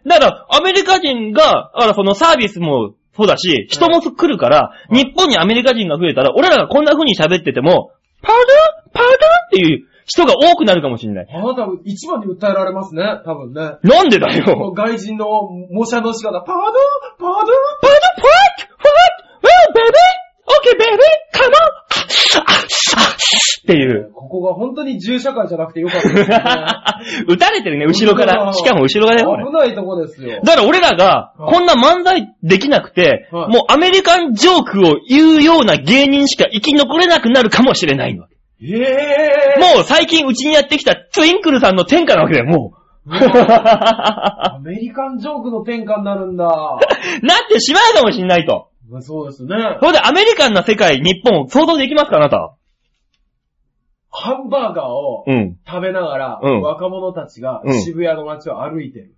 [0.06, 9.17] だから、アメリカ人が、だからそのサービスもそうだし、人も来るから、はい日本にアメリカ人が増えたら、俺らがこんな風に喋ってても、パードゥパードゥっ
[9.52, 11.28] ていう人が多くなるかもしれない。
[11.32, 13.04] あなた一番に訴えられますね。
[13.26, 13.78] 多分ね。
[13.84, 14.74] なんでだよ。
[14.76, 15.26] 外人の
[15.71, 16.74] 模写の仕方、パードゥ
[17.17, 18.71] パードゥパードゥパッファッ
[19.41, 19.88] ウェベベ？
[20.47, 21.04] オッケーベベ？
[21.32, 21.81] カモン？
[22.12, 24.12] っていう。
[24.13, 26.43] ここが本当に銃社会じゃなくてよかったですね。
[27.28, 28.54] 撃たれてるね、後ろから。
[28.54, 30.41] しかも後ろ側だよ、これ危ないとこですよ。
[30.43, 38.26] だから俺らが、はいこんな漫才できなくて、はいもうアメリカンジョークを言うような芸人しか生き残れなくなるかもしれないの。
[38.63, 42.82] ええもう最近うちにやってきたツインクルさんの天下なわけだよ、もう。
[43.10, 46.45] アメリカンジョークの転換になるんだ。
[47.24, 48.67] なってしまうかもしれないと。
[48.99, 49.56] そうですね。
[49.80, 52.56] それでアメリカンな世界、日本を想像できますか、あなた？
[54.10, 55.58] ハンバーガーをうん。
[55.65, 59.15] 食べながら、うん若者たちがうん渋谷の街を歩いてる。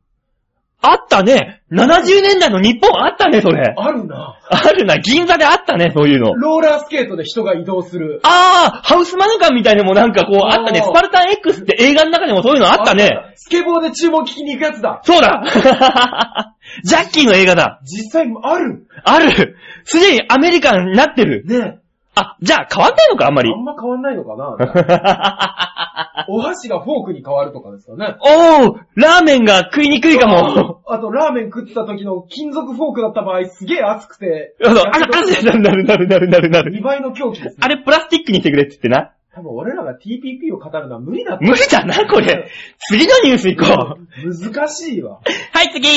[0.86, 1.62] あったね。
[1.72, 3.74] 70年代の日本あったね、それ。
[3.76, 4.38] あるな。
[4.50, 6.36] あるな、銀座であったね、そういうの。
[6.36, 8.20] ローラースケートで人が移動する。
[8.24, 10.82] あー、ハウスマヌカンみたいにもなんかこうあったね。
[10.82, 13.34] スパルタン X って映画の中でもそういうのあったね。
[13.36, 15.00] スケボーで注文聞きに行くやつだ。
[15.04, 15.44] そうだ
[16.84, 18.86] ジャッキーの映画だ実際ある。
[19.06, 21.80] あるすでにアメリカンになってるね
[22.16, 23.56] あ、じゃあ変わんないのか、あんまりあ。
[23.58, 28.16] んま変わんないのかな お箸がフォークに変わるとかですかね。
[28.20, 30.82] おーラーメンが食いにくいかも。
[30.88, 36.72] あと、ラーメン食ってた時の金属フォークだった場合、すげえ熱くて、あの、あら、あら、なるなるなるなるなる。
[36.72, 37.62] 2倍の狂気ですね。
[37.62, 39.12] あれプラスチックにしてくれって言ってな。
[39.36, 41.40] 多分俺らが TPP を語るのは無理だ。
[41.42, 42.50] 無理だな、これ。
[42.78, 44.54] 次のニュース行こう。
[44.54, 45.20] 難しいわ。
[45.52, 45.88] はい、次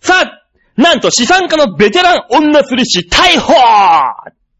[0.00, 0.42] さあ、
[0.80, 3.52] なんと資産家のベテラン女釣り師逮捕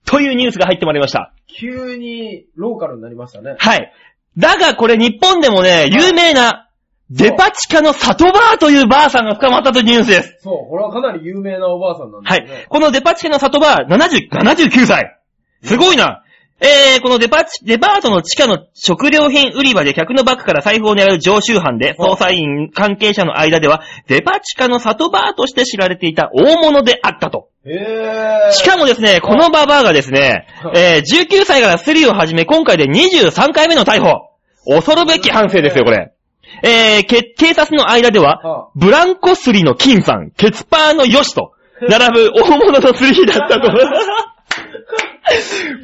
[0.09, 1.35] というニュースが入ってまいりました。
[1.47, 3.57] 急にローカルになりましたね。
[3.59, 3.93] はい。
[4.39, 6.69] だがこれ日本でもね、有名な、
[7.11, 10.39] デパ地下の里バーというバーさんが捕まったというニュースです。
[10.43, 12.67] そう、これはかなり有名なおばあさんなんではいすね。。
[12.69, 15.19] このデパ地下の里バー、70、79歳。
[15.63, 16.23] すごいな。
[16.61, 27.49] えー、このデパ地、デパートの地下の食料品売り場で客のバッグから財布を狙う常習犯で、捜査員関係者の間では、デパ地下の里バーとして知られていた大物であったと。
[27.65, 28.53] へー。
[28.53, 34.29] しかもですね、このババアがですね、えー、19歳からスリを始め、今回で23回目の逮捕。
[34.67, 36.13] 恐るべき反省ですよ、これ。
[36.63, 41.53] えー、け警察の間ではは、ブランコスリの金さん、ケツパーのヨシと、
[41.89, 43.71] 並ぶ大物の釣りだったと。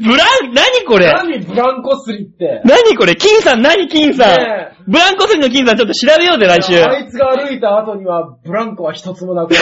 [0.02, 1.12] ブラン、何これ？
[1.12, 2.62] 何ブランコスリって？
[2.64, 3.14] 何これ？
[3.16, 6.82] 金さん何金さん、ねえブランコスリの金さんちょっと調べようぜ、来週。
[6.82, 9.54] あいつが歩いた後には、ブランコは一つもなく。
[9.56, 9.58] え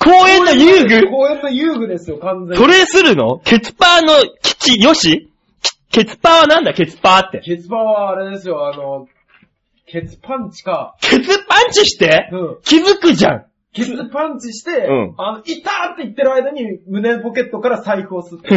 [0.00, 1.08] 公園の遊具？
[1.08, 2.56] 公園の遊具ですよ、完全に。
[2.56, 3.38] それするの？
[3.38, 5.28] ケツパーの吉、よし
[5.90, 6.74] ケツパーはなんだ？
[6.74, 7.40] ケツパーって。
[7.40, 9.06] ケツパンはあれですよ、あの、
[9.86, 10.96] ケツパンチか。
[11.00, 12.58] ケツパンチして、うん。
[12.64, 13.44] 気づくじゃん。
[13.74, 18.48] ケツパンチして、うんあの、いたーって言ってる間に胸ポケットから財布を吸って。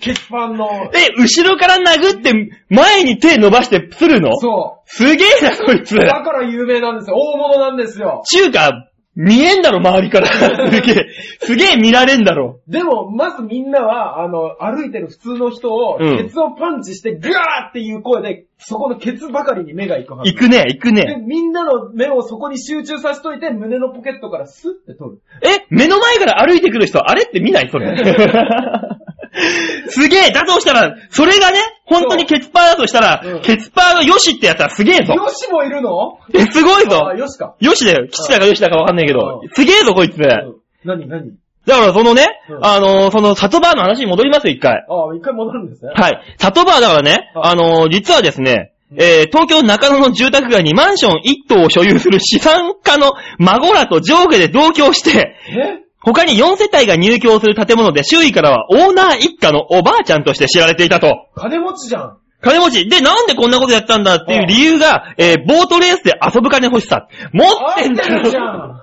[0.00, 2.32] ケツパンの、え、後ろから殴って、
[2.68, 4.36] 前に手伸ばしてするの？
[4.38, 5.98] そすげえな、こいつう。。
[6.00, 7.16] だから有名なんですよ。
[7.16, 8.22] 大物なんですよ。
[8.26, 10.26] 中華、見えんだろ、周りから。
[10.72, 11.06] すげえ、
[11.40, 12.60] すげえ見られんだろ。
[12.66, 20.32] でも、まずみんなは、あの、歩いてる普通の人を、うんケツをパンチして、グワーっていう声で、そこのケツばかりに目が行くはず。
[20.32, 21.24] 行くね、行くで、ね。
[21.26, 25.18] みんなの目をそこに集中させといて、胸のポケットからスッて取る。
[25.42, 27.94] え、目の前から歩いてくる人、あれって見ないそれ。
[29.88, 35.14] すげえ、だとしたら、それがね、本当にケツパーだとしたら、うんケツパーのヨシってやつはすげえぞ。
[35.14, 36.18] よしもいるの？
[36.34, 37.16] え、すごいぞあ、。
[37.16, 37.54] よしか。
[37.60, 38.06] ヨシだよ。
[38.08, 39.48] 吉だかヨシだかわかんないけどう。
[39.54, 40.18] すげえぞ、こいつ。
[40.18, 41.32] だうん何何？
[41.66, 44.84] からそのねう、んあのー、その、里バーの話に戻りますよ、一回。
[44.88, 45.92] あ、一回戻るんですね。
[45.94, 46.20] はい。
[46.38, 55.82] 里バーだからね、はいあのー、実はですね、えー、東京中野の住宅街にマンション一棟を所有する資産家の孫らと上下で同居して、え？
[56.04, 61.28] 他に4世帯が入居する建物で周囲からはオーナー一家のおばあちゃんとして知られていたと。
[61.36, 62.18] 金持ちじゃん。
[62.40, 62.88] 金持ち。
[62.88, 67.08] で、なんでこんなことやったんだっていう理由が、えーボートレースで遊ぶ金欲しさ。
[67.32, 68.74] 持ってんだあるじゃろ。
[68.74, 68.80] ん。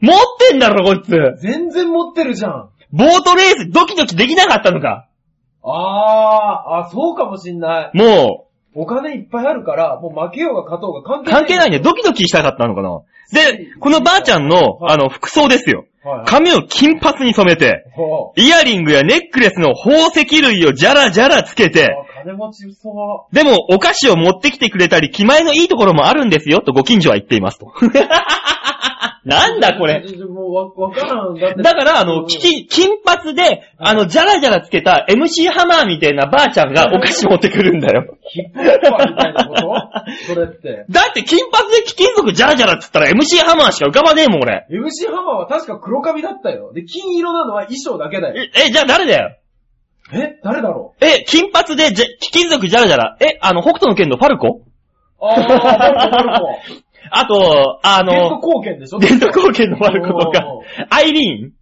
[0.00, 0.18] 持っ
[0.50, 1.10] てんだろ、こいつ。
[1.40, 2.70] 全然持ってるじゃん。
[2.90, 5.06] ボートレースドキドキできなかったのか。
[5.62, 7.96] あー、あ、そうかもしんない。
[7.96, 11.40] もお金いっぱいあるから、もう負けようが勝とうが関う、係ない。
[11.40, 11.80] 関係ないね。
[11.80, 13.00] ドキドキしたかったのかな。
[13.32, 15.78] で、このばあちゃんの、はいあの、服装ですよ。
[15.78, 16.26] はいはい。
[16.26, 17.84] 髪を金髪に染めて、
[18.36, 27.72] イヤリングやネックレスの宝石類をジャラジャラつけて、あ金持ちそでもお菓子を持ってきてくれたり、気前のいいところもあるんですよ、とご近所は言っていますと。
[29.24, 30.02] なんだこれ？
[30.28, 31.34] もうわ、わからん。
[31.34, 31.62] だって。
[31.62, 38.16] だから、あの、き金髪で、あの、ジャラジャラつけた MC ハマーみたいなばあちゃんがお菓子持ってくるんだよ。
[38.22, 39.62] ヒップホッパーみたいなこと
[40.26, 40.86] それって。
[40.90, 44.66] だって金髪で貴金属ジャラジャラっつったら MC ハマーしか浮かばねえもん、俺。
[44.70, 46.72] MC ハマーは確か黒髪だったよ。
[46.72, 48.42] で、金色なのは衣装だけだよ。
[48.42, 49.36] え、えじゃあ誰だよ？
[50.12, 50.40] え？
[50.42, 53.16] 誰だろえ、金髪でじゃ貴金属ジャラジャラ。
[53.20, 54.48] え、あの、北斗の剣のファルコ？
[54.48, 56.58] うあー、ファルコ、ルコ。
[57.10, 58.98] あと、あ伝統の、貢献でしょ？
[58.98, 60.44] 伝統貢献のファルコとか
[60.90, 61.52] アイリーン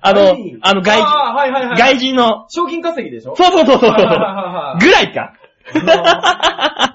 [0.00, 1.78] あのあの外、あーはいはいはい。
[1.78, 3.34] 外人の、賞金稼ぎでしょ？
[3.36, 3.90] そうそうそうそう。
[3.90, 3.94] ぐ
[4.92, 5.32] らいか。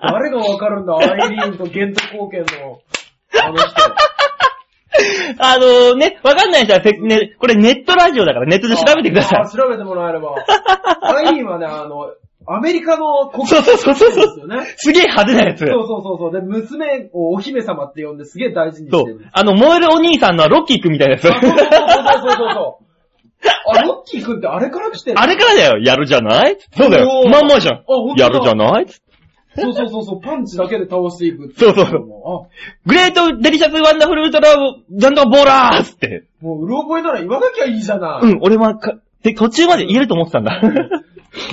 [0.02, 0.96] 誰がわかるんだ？
[0.98, 2.80] アイリーンと伝統貢献の、
[3.44, 3.70] あの人。
[5.39, 9.42] あのね、わかんない人はせ、ね、これネットラジオだからネットで調べてください。
[9.42, 10.36] あ調べてもらえれば。
[11.02, 12.12] アイリーンはね、あの、
[12.48, 14.66] アメリカの国 そうそうそうそうですよね。
[14.78, 15.60] すげえ派手なやつ。
[15.60, 16.32] そうそうそうそう。
[16.34, 19.16] で、娘をお姫様って呼んですげえ大事にそしてる。
[19.18, 19.26] う。
[19.32, 21.30] あの、燃えるお兄さんのロッキーくんみたいなやつ。
[21.32, 22.84] あそうそうそうそうそうそう。
[23.76, 25.78] あ、ロッキーくんってあれから来てるあれからだよ。
[25.80, 26.58] やるじゃない？
[26.78, 27.84] そうだよまんまじゃん。
[27.86, 28.86] 本当だやるじゃない？
[29.56, 34.50] そうそうそうそう、パンチだけで倒していくっていそうそうそうグレートデリシャスワンダフルウルトラ
[34.90, 36.24] ジャンドボーラーっつって。
[36.42, 38.26] あ、もう、うろ覚えなら言わなきゃいいじゃない。
[38.28, 40.60] うん、俺はか、で、途中まで言えると思ってたんだ。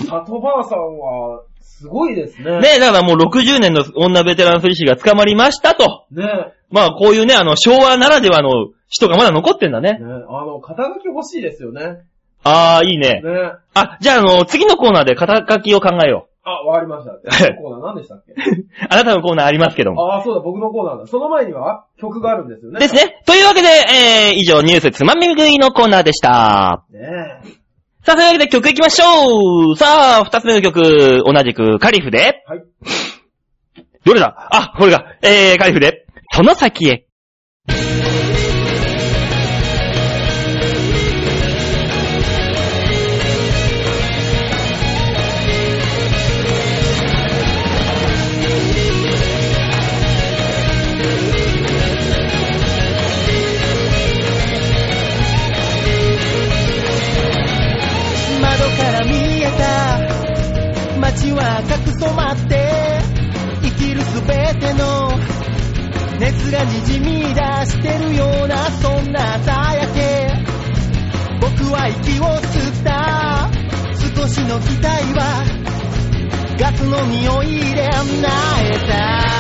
[0.09, 2.61] 里ばあさんは、すごいですね。
[2.61, 6.05] ねだからもう60年の女ベテランスリ師が捕まりましたと。
[6.11, 9.99] ねまあこういうね、あの、昭和ならではの人がまだ残ってんだねね。
[10.01, 12.03] あの、肩書き欲しいですよね。
[12.45, 13.23] あー、いいね。
[13.23, 17.13] ねあ、じゃああの、次のコーナーで肩書きを考えよあ、わかりました。
[17.55, 18.33] コーナー何でしたっけ？
[18.33, 18.37] う。
[18.89, 20.03] あなたのコーナーありますけども。
[20.11, 21.07] ああ、そうだ、僕のコーナーだ。
[21.07, 22.81] その前には曲があるんですよね。
[22.81, 22.95] です。
[22.95, 23.21] ね。
[23.27, 26.85] というわけで、えー、以上ニュースつまみ食いのコーナーでした。
[26.91, 27.60] ね
[28.03, 32.63] さあ、というわけで曲いきましょうさあ、二つ目の曲、同じくカリフで、はい。
[34.05, 34.49] どれだ？
[34.51, 37.07] あ、これが、えー、カリフで、その先へ。
[61.13, 63.01] 街は赤く染まって
[63.63, 65.19] 生きるすべての
[66.19, 70.33] 熱がにじみ出してるようなそんな朝焼け。
[71.41, 73.51] 僕は息を吸った。
[74.15, 75.45] 少しの期待は
[76.59, 78.27] ガスの匂いで萎
[78.67, 79.40] えた。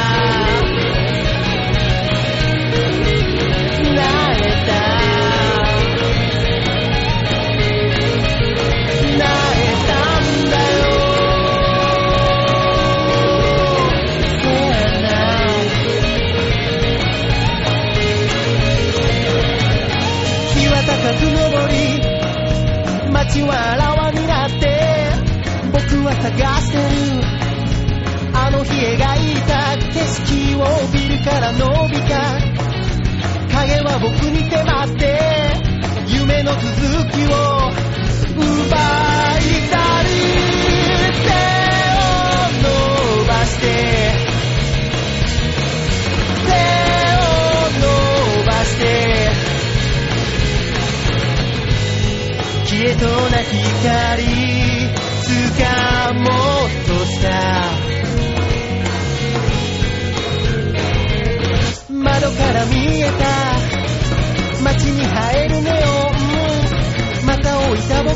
[21.03, 21.25] 高く昇
[21.69, 21.73] り
[23.11, 25.11] 街はあらわになって
[25.73, 26.29] 僕は探
[26.61, 26.83] してる。
[28.35, 32.37] あの日描いた景色をビルから伸びた。
[33.49, 35.19] 影は僕に迫って
[36.07, 36.61] 夢の続
[37.13, 37.71] きを
[38.37, 38.77] 奪
[39.39, 40.11] い去る
[41.17, 41.33] 手
[41.97, 42.13] を
[42.61, 44.00] 伸ばして。
[53.01, 54.23] 消えそうな光
[55.25, 56.29] 掴も
[56.67, 57.29] うとした
[61.89, 63.25] 窓から見えた
[64.63, 65.07] 街に映
[65.45, 65.87] えるネオ
[67.25, 68.15] ンまた置いた僕を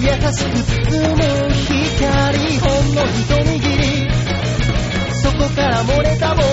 [0.00, 3.82] 優しく包む光ほんの一握り
[5.22, 6.46] そこから漏れた僕を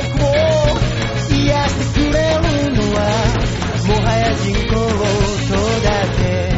[1.30, 2.99] 癒してくれるのは
[3.88, 4.75] もはや人工
[5.45, 6.54] 育て。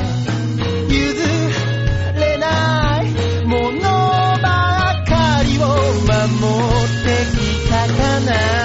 [8.20, 8.57] きた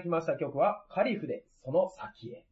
[0.00, 2.44] だきました曲は、カリフで、その先へ。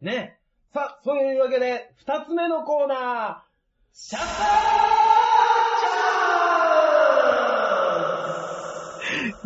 [0.00, 0.38] ね。
[0.72, 4.26] さあ、そういうわけで、二つ目のコーナー、シャッタ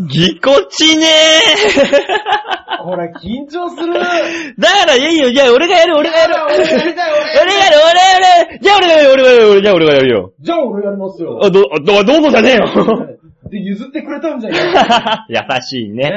[0.00, 3.98] ぎこちねーこれ緊張するー
[4.58, 6.34] だからいいよ、じゃあ俺がやる、俺がやる。
[6.46, 8.58] 俺やりたい、俺俺がやる、俺がやる。
[8.62, 10.32] じゃあ俺がやる、俺がやる、じゃあ俺がやるよ。
[10.40, 11.40] じゃあ俺やりますよ。
[11.44, 13.18] あ、ど、ど、どうぞじゃねえよ。
[13.50, 14.52] で、譲ってくれたんじゃん。
[14.52, 14.60] ね
[15.28, 16.12] 優しいね。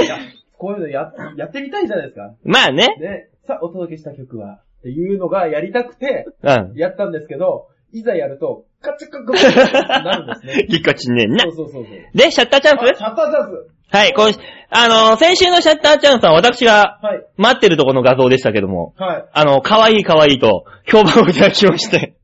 [0.00, 0.39] え。
[0.60, 2.34] こういうのや、やってみたいじゃないですか。
[2.44, 2.86] まあね。
[3.00, 3.28] ね。
[3.46, 6.72] さあ、お届けした曲は、っていうのがやりたくて、うん。
[6.76, 10.66] やったんですけど、いざやると、カチャカカカチャってなるんですね。
[10.70, 11.48] ぎこちねえなそ。
[11.48, 11.94] うそうそうそう。
[12.14, 13.96] で、シャッターチャンあ、シャッスターチャンス。
[13.96, 14.38] はい、今週、
[14.70, 17.24] あのー先週のシャッターチャンスは私がはい。
[17.36, 19.24] 待ってるとこの画像でしたけども、はい。
[19.32, 22.14] あの、可愛い可愛いと評判をいただきまして。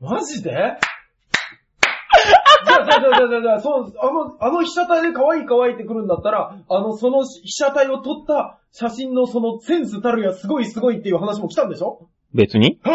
[0.00, 0.76] マジで？
[3.60, 12.08] そう、あの、あの被写体で可愛い可愛いって来るんだったら、あの、その被写体を撮った写真のそのセンスたるやすごいすごいっていう話も来たんでしょ？
[12.34, 12.78] 別に。
[12.84, 12.90] は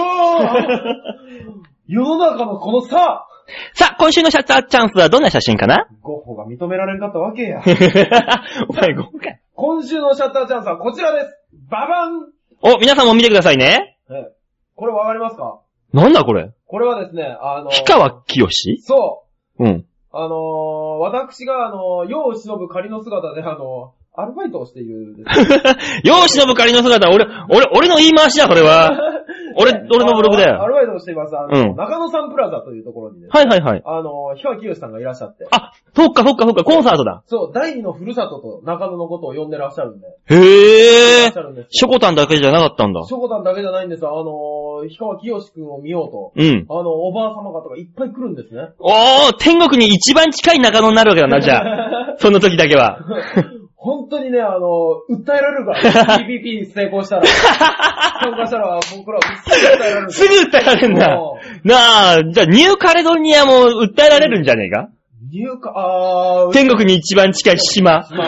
[1.59, 3.27] ぁ世の中のこの差
[3.73, 5.87] さあ、今週のシャッターチャンスはどんな写真かな？
[6.01, 7.59] ゴッホが認められんかったわけや。
[8.69, 9.37] お前豪華。
[9.55, 11.37] 今週のシャッターチャンスはこちらです。
[11.69, 12.29] ババン。
[12.61, 13.97] お、皆さんも見てくださいね。
[14.09, 14.31] え。
[14.75, 15.59] これわかりますか？
[15.91, 16.51] なんだこれ？
[16.67, 18.79] これはですね、あのー氷川きよし？
[18.81, 19.22] そう。
[19.59, 19.85] うん。
[20.11, 26.07] あのー私があのー世を忍ぶ仮の姿であのーアルバイトをしているんです。
[26.07, 28.91] よーしのぶかりの姿、俺、俺、俺の言い回しだ、これは。
[29.57, 30.61] 俺、俺のブログだよ。
[30.61, 31.35] アルバイトをしています。
[31.37, 33.81] あの、うん中野サンプラザというところにね、はいはいはい。
[33.85, 35.47] あのー、ひわきよしさんがいらっしゃって。
[35.51, 37.23] あ、そっかそっかそっか、コンサートだ。
[37.27, 40.07] そう、第二のふるさとと中野のことを呼んでらっしゃるんで。
[40.27, 41.41] へいらえっしゃ。
[41.41, 43.03] るんですショコタンだけじゃなかったんだ。
[43.05, 44.19] ショコタンだけじゃないんですよ。
[44.19, 46.31] あのー、氷川きよしくんを見ようと。
[46.35, 46.65] うん。
[46.69, 48.69] あの、おばあ様方がいっぱい来るんですね。
[48.79, 52.15] おー、天国に一番近い中野になるわけだな、じゃあ。
[52.19, 52.99] その時だけは。
[53.83, 56.17] 本当にね、あの、訴えられるから。
[56.23, 57.23] PPP 成功したら。
[57.27, 60.11] 参加したら、僕らすぐ訴えられる。
[60.11, 61.15] すぐ訴えられるんだ。
[61.17, 61.75] もな
[62.13, 64.89] あ、じゃあニューカレドニアも訴えられるんじゃねえか？
[64.89, 68.03] う入荷、あー、天国に一番近い島。
[68.03, 68.25] 島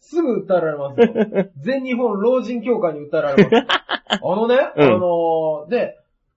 [0.00, 1.08] すぐ訴えられますよ。
[1.62, 3.66] 全日本老人協会に訴えられます。
[4.22, 5.96] あのね、うんあのーで、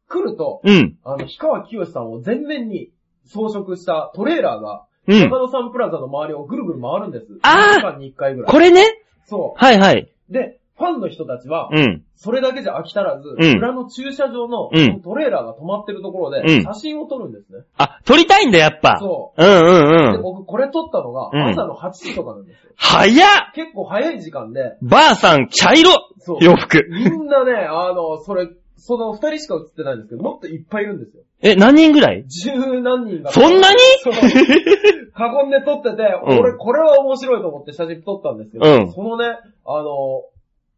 [0.10, 0.98] 来ると、うん。
[1.06, 2.90] あの、氷川きよしさんを全面に
[3.28, 5.40] 装飾したトレーラーが、うん中。
[5.40, 7.28] 野サンプラザの周りをぐるぐる回るんです。
[7.42, 8.52] あー1時間に1回ぐらい。
[8.52, 8.84] これね？
[9.26, 10.10] そはいはい。
[10.30, 10.34] う。
[10.34, 12.04] で、ファンの人たちは、うん。
[12.16, 17.64] それだけじゃ飽き足らず、うん裏の駐車場のうんトレーラーが止まってるところで、うん写真を撮るんですね。
[17.78, 18.98] あ、撮りたいんだ、やっぱ。
[19.00, 19.44] そう。
[19.44, 20.22] うんうんで、うん。
[20.24, 22.72] 僕これ撮ったのがうん朝の8時とかなんですよ。
[22.76, 26.38] 早っ結構早い時間で、ばあさん、茶色そう。
[26.42, 26.86] 洋服。
[26.90, 28.48] みんなね、あの、それ、
[28.80, 31.24] その二人しか写ってないんですけど、もっといっぱいいるんですよ。
[31.42, 32.26] え、何人ぐらい？
[32.28, 32.52] 十
[32.82, 33.32] 何人が。
[33.32, 33.78] そんなに？
[34.04, 34.14] そう。
[34.14, 40.24] 囲んで撮ってて、うん俺これは面白いと思って写真撮ったんですけど、うんそのね、あの、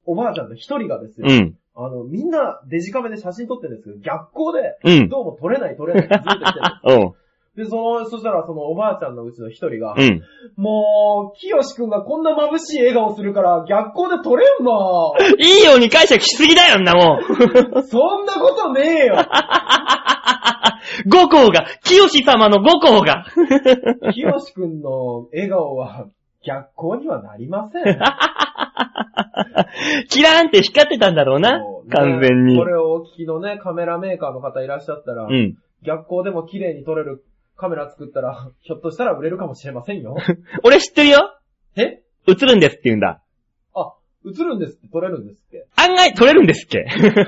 [0.05, 1.55] おばあちゃんの一人がですよ、うん。
[1.75, 5.09] あの、みんなデジカメで写真撮ってるんですけど、逆光で、うん。
[5.09, 7.13] どうも撮れない撮れないってずっと言ってるん うん。
[7.57, 10.21] でその、そしたらそのおばあちゃんのうちの一人が、うん。
[10.55, 14.71] もう、きよしくんがこんな眩しい笑顔するから逆光で撮れんな
[15.37, 17.21] いいように解釈しすぎだよ、んなもん。
[17.83, 19.15] そんなことねえよ
[21.07, 23.25] 五校が、清様の五校が。
[24.13, 26.05] きよしくんの笑顔は
[26.43, 27.83] 逆光にはなりません。
[30.09, 31.89] キラーンって光ってたんだろうなもう。
[31.89, 32.65] ね完全にこ。
[32.65, 35.57] れをお聞きのね、カメラメーカーの方いらっしゃったら、うん。
[35.83, 37.25] 逆光でも綺麗に撮れる
[37.61, 40.17] カメラ作ったら、 ひょっとしたら売れるかもしれませんよ。
[40.65, 41.37] 俺知ってるよ。
[41.75, 42.01] え？
[42.27, 43.21] 映るんですって言うんだ。
[43.75, 43.93] あ、
[44.25, 45.67] 映るんですって撮れるんですって。
[45.75, 46.85] 案外撮れるんですっけ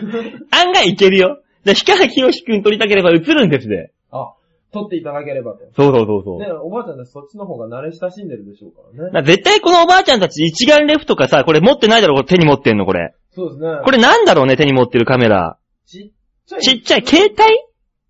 [0.51, 1.43] 案外いけるよ。
[1.65, 3.91] で、氷川きよしくん撮りたければ映るんですで。
[4.11, 4.33] あ、
[4.71, 5.59] 撮っていただければと。
[5.75, 6.39] そうそうそうそう。
[6.39, 9.11] ねおばあちゃんたちそっちの方が慣れ親しんでるでしょうからね。
[9.11, 13.13] な絶対このおばあちゃんたち一眼レフとかさ、これ持ってないだろ、手に持ってんの、これ。
[13.31, 13.81] そうですね。
[13.83, 15.57] これなんだろうね、手に持ってるカメラ。
[15.85, 16.11] ちっ
[16.47, 16.61] ちゃい。
[16.61, 17.33] ちっちゃい、携帯？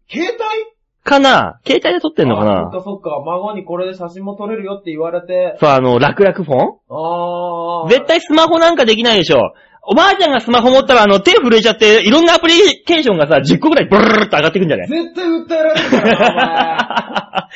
[0.09, 0.72] 携帯？
[1.03, 1.59] かな？
[1.65, 2.69] 携帯で撮ってんのかな？
[2.71, 5.57] そっかそっか、孫にこれで写真も撮れるよって言われて。
[5.59, 6.59] そう、あの、楽々フォン？
[6.89, 7.89] ああ。
[7.89, 9.53] 絶対スマホなんかできないでしょ。
[9.85, 17.49] おばあちゃんがスマホ持ったら、あの、手震えちゃって、いろんなアプリケーションがさ、10個ぐらいブルルルって上がってくんじゃない絶対訴えられるから、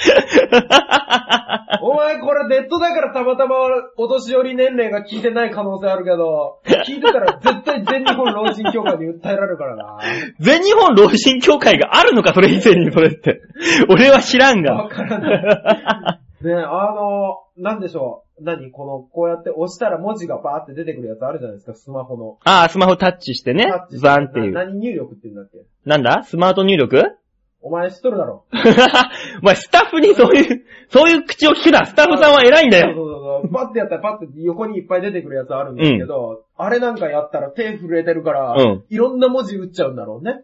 [1.81, 2.07] お前。
[2.07, 3.55] お前これネットだからたまたま
[3.97, 9.99] お年寄り年齢が聞いてない可能性あるけど、聞いてたら絶対全日本老人協会に訴えられるからな。
[10.39, 13.41] 全日本老人協会があるのか、それ以前にそれって。
[13.89, 14.73] 俺は知らんが。
[14.73, 16.45] わからない。
[16.45, 18.26] ねあの、なんでしょう。
[18.39, 22.37] 何この、こうやって押したら文字がバーって出てくるやつあるじゃないですか、スマホの。
[22.43, 23.65] ああ、スマホタッチしてね。
[23.65, 25.59] タッチバンっていう何入力って言うんだっけ？
[25.85, 26.23] なんだ？
[26.23, 27.17] スマート入力？
[27.61, 28.45] お前知っとるだろ。
[29.41, 31.85] お前スタッフにそういう、そういう口を聞くな。
[31.85, 32.93] スタッフさんは偉いんだよ。
[32.95, 33.51] そうそうそう。
[33.51, 40.43] パッてやったらパッて横にいっぱい出てくるやつあるんですけど、あれなんかやったら手震えてるから、うんいろんな文字打っちゃうんだろうね。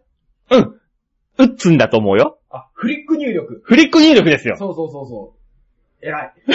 [0.51, 0.79] うん。
[1.37, 2.39] 打つんだと思うよ。
[2.49, 3.61] あ、フリック入力。
[3.63, 4.55] フリック入力ですよ。
[4.57, 5.33] そうそうそうそ
[6.01, 6.05] う。
[6.05, 6.33] 偉い。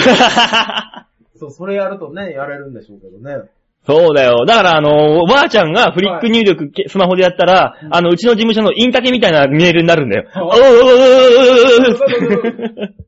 [1.39, 3.49] そう、それやるとね、やれるんでしょうけどね。
[3.87, 4.45] そうだよ。
[4.45, 10.29] だから、あの、おばあちゃんがフリック入力、スマホでやったら、あの、うちの事務所のインタケみたいなメールになるんだよ。
[10.37, 10.59] おー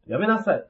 [0.08, 0.64] やめなさい。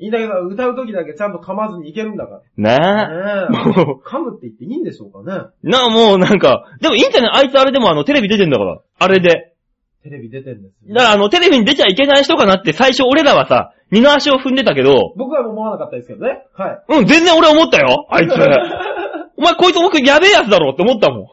[0.00, 2.78] インタケさん、歌う時だけちゃんと噛まずにいけるんだから。
[2.78, 3.50] なあ。
[3.50, 4.02] もう。
[4.06, 5.46] 噛むって言っていいんでしょうかね。
[5.62, 8.80] なあ、もうなんか、でもいいんじゃないあいつあれでもあの、テレビ出てんだから。
[8.98, 9.54] あれで。
[10.08, 10.94] テレビ出てんですよ。
[10.94, 16.44] だからあの、テレビに出ちゃいけない人かなって最初俺らはさ、二の足を踏んでたけど、僕は思わなかったですけどね。
[16.54, 17.00] はい。
[17.00, 18.32] うん、全然俺思ったよ、あいつ。
[19.36, 21.26] お前こいつ僕やべえやつだろって思ったもん。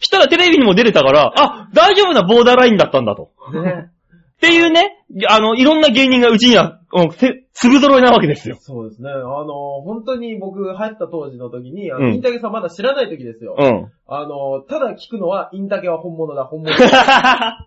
[0.00, 3.30] したらテレビにも出れたから、あ、大丈夫なボーダーラインだったんだと。
[3.52, 3.90] ね。
[4.36, 4.98] っていうね、
[5.30, 8.56] あの、いろんな芸人がうちには、うん、せ、粒揃いなわけですよ。
[8.60, 9.10] そうですね。
[9.10, 13.56] あの、本当に僕入った当時の時に、あの、インタケさんまだ知らない時ですよ。
[13.58, 13.92] うん。
[14.06, 16.76] あの、ただ聞くのは、インタケは本物だ、本物だ。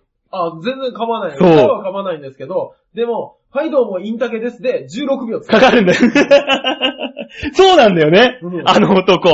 [0.31, 1.37] あ、全然噛まない。
[1.37, 5.59] そう歌は噛まないんですけど、でも、はいどうもインタケですで16秒使う。
[5.59, 5.99] かかるんだよ。
[7.53, 8.39] そうなんだよね。
[8.41, 9.29] うんあの男。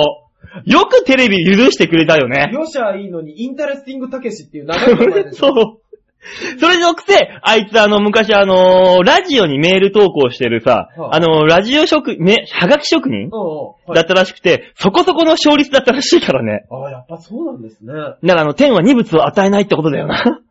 [0.65, 2.49] よくテレビ許してくれたよね。
[2.51, 5.51] よしゃいいのに、インタレスティングたけしっていう長い名前でし そょ。
[5.51, 6.59] う。
[6.59, 13.57] それのくせ、あいつあの、昔あのーラジオにメール投稿してるさ、はああのーラジオ職、ね、はがき職人うんうん。
[13.67, 16.65] はいだったらしくて、そこそこの勝率だったらしいからね。
[16.71, 17.93] ああ、やっぱそうなんですね。
[17.93, 20.41] だからあの、天は二物を与えないってことだよな。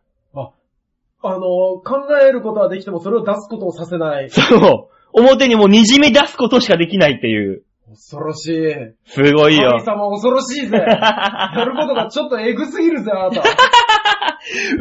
[1.29, 1.41] あの、
[1.81, 4.31] 考えることはできてもそれを出すことをさせない。
[4.31, 4.89] そう。
[5.13, 7.63] 表にもう滲み出すことしかできないっていう。
[7.89, 8.75] 恐ろしい。
[9.07, 9.85] すごいよ神。
[9.85, 10.77] 様恐ろしいぜ。
[10.79, 13.43] やることがちょっとエグすぎるぜ、あなた。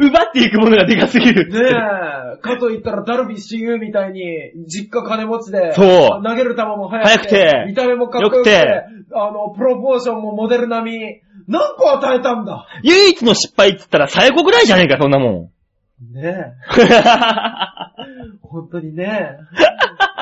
[0.00, 1.48] 奪っていくものがでかすぎる。
[1.48, 2.40] ねえ。
[2.40, 4.22] かと言ったらダルビッシュ有みたいに、
[4.66, 8.84] 実家金持ちで、そう投げる球も速くて、速くて見た目もかっこよくて、
[9.14, 12.66] あの、プロポーションもモデル並み、何個与えたんだ？
[12.82, 15.50] 唯一の失敗って言ったら最高ぐらいじゃねえか、そんなもん。
[16.00, 16.52] ねえ。
[18.42, 19.38] 本当にね。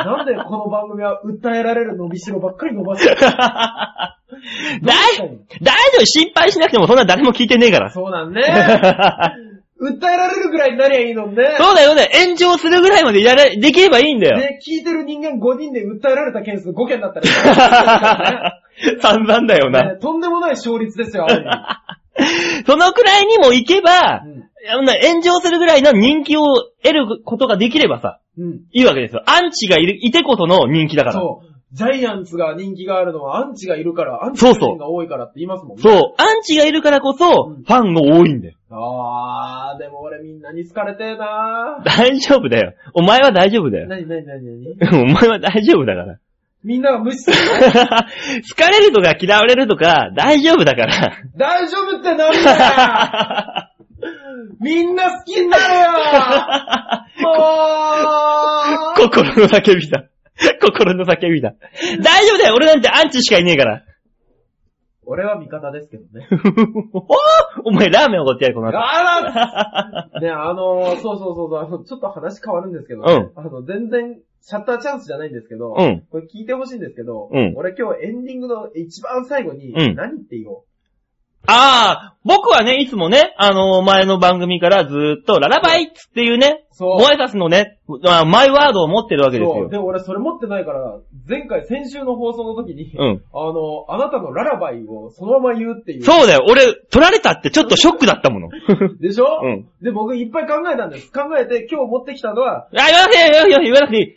[0.04, 3.26] なんでこの番組は訴えられる伸びしろばっかり伸ばしてる大、
[4.82, 7.90] 大丈夫、心配しなくてもそんな誰も聞いてねえから。
[7.90, 8.42] そうなんね。
[9.80, 11.56] 訴えられるぐらいになりゃいいのにね。
[11.58, 12.08] そうだよね。
[12.24, 14.38] 炎上するぐらいまでやれ、できればいいんだよ。
[14.38, 18.60] ね、聞いてる人間5人で訴えられた件数5件だったら、
[19.00, 19.94] 散々だよな。
[19.94, 26.44] ね、とんでもない勝率ですよ、ある意味そのくらいにも行けば、うんあの炎上するぐらいの人気を
[26.82, 28.52] 得ることができればさ、うん。
[28.72, 29.22] いいわけですよ。
[29.26, 31.12] アンチがいる、いてこその人気だから。
[31.14, 31.54] そう。
[31.72, 35.82] ジャイアンツが人気があるのはアンチがいるから、アンチそうそうが多いからって言いますもんね。
[35.82, 36.22] そう。
[36.22, 38.54] アンチがいるからこそ、うんファンが多いんだよ。
[38.70, 42.74] あー、でも俺みんなに好かれてえな 大丈夫だよ。
[42.94, 43.88] お前は大丈夫だよ。
[43.88, 46.16] なになになになにお前は大丈夫だから。
[46.64, 47.36] みんなが無視する？
[47.76, 51.18] 好かれるとか嫌われるとか、大丈夫だから。
[51.36, 52.32] 大丈夫ってなんだよ
[54.60, 55.90] みんな好きになれよ
[57.22, 57.32] も
[58.92, 60.08] う心の叫びだ。
[60.60, 61.54] 心の叫びだ。
[62.02, 62.54] 大丈夫だよ。
[62.54, 63.84] 俺なんてアンチしかいねえから。
[65.06, 66.26] 俺は味方ですけどね。
[66.94, 68.78] おお前ラーメンおごってやる、この後。
[68.78, 69.02] あ
[70.12, 76.04] らね、あのー、そうそうそうそう、あの、ちょっと話変わるんですけど、うんあの、全然、シャッターチャンスじゃないんですけど、うん。
[76.10, 80.62] これ聞いてほしいんですけど、うん俺今日エンディングの一番最後に、うん何って言おう。
[81.46, 89.62] ああ、僕はね、いつもね、あの前の番組からずーっと、ララバイっていうね、そうご挨拶のね、あマイワードを持ってるわけですそう。
[89.64, 89.68] よ。
[89.68, 90.96] で、俺それ持ってないから、
[91.28, 93.22] 前回、先週の放送の時に、うん。
[93.32, 96.02] あの、あなたのララバイをそのまま言うっていう。
[96.02, 98.48] そうだよ、俺、取られたってちょっとショックだったもの。
[99.00, 99.40] でしょ？
[99.42, 99.68] うん。
[99.82, 101.12] で、僕いっぱい考えたんです。
[101.12, 104.16] 考えて今日持ってきたのは、あ、言わなくていい、言わなくていい、言わなくていい。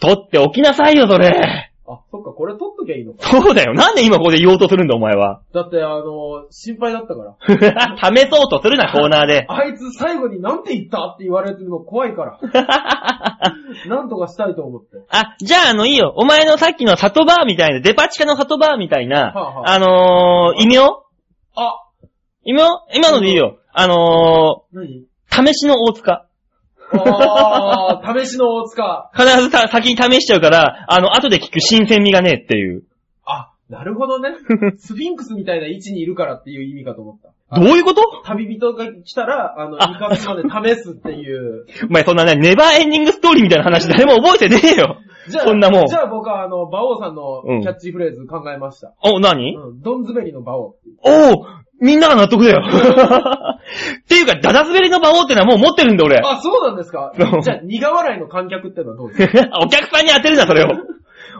[0.00, 1.69] 取っておきなさいよ、それ。
[1.92, 3.28] あ、そっか、これ取っときゃいいのか。
[3.28, 3.74] そうだよ。
[3.74, 5.42] なんで今ここで言おうとするんだ、お前は。
[5.52, 7.96] だって、あの、心配だったから。
[8.14, 9.46] 試そうとするな、 コーナーで。
[9.48, 12.38] あいつ最後になんて言ったって言われてるの怖いから。
[13.88, 14.98] なんとかしたいと思って。
[15.10, 16.12] あ、じゃあ、あの、いいよ。
[16.16, 20.78] お前のさっきの里バーみたいな、デパ地下の里バーみたいな、はあはああのー、異名？
[21.56, 21.74] あ、
[22.44, 22.62] 異名？
[22.94, 23.58] 今のでいいよ。
[23.72, 25.06] あの何？
[25.30, 26.26] ー、試しの大塚。
[26.92, 29.10] 試しの大塚。
[29.14, 32.82] 必ずさ先に試しちゃうから、あの、後で聞く新鮮味がねえっていう。
[33.24, 34.30] あ、なるほどね。
[34.78, 37.30] スフィンクスみたいな位置にいるからっていう意味かと思った。
[37.60, 38.02] どういうこと？
[38.24, 41.66] 旅人が来たら、あの、あイカスまで試すっていう。
[41.88, 44.98] お前そんなね、ネバーエンディングストーリーみたいな話誰も覚えてねえよ。
[45.28, 48.92] じゃあ、 そんなもんじゃあ僕はあの、馬王さんのうんキャッチフレーズ考えました。
[49.02, 49.56] お、何？
[49.56, 50.76] うん、ドンズベリの馬王。
[51.02, 51.46] おう
[51.80, 52.62] みんなが納得だよ。
[52.64, 56.18] っていうか、ダダ滑りの馬王ってのはもう持ってるんだ俺。
[56.18, 57.12] あ、そうなんですか？
[57.18, 59.48] そうじゃあ、苦笑いの観客ってのはどうですか？
[59.64, 60.68] お客さんに当てるな、それを。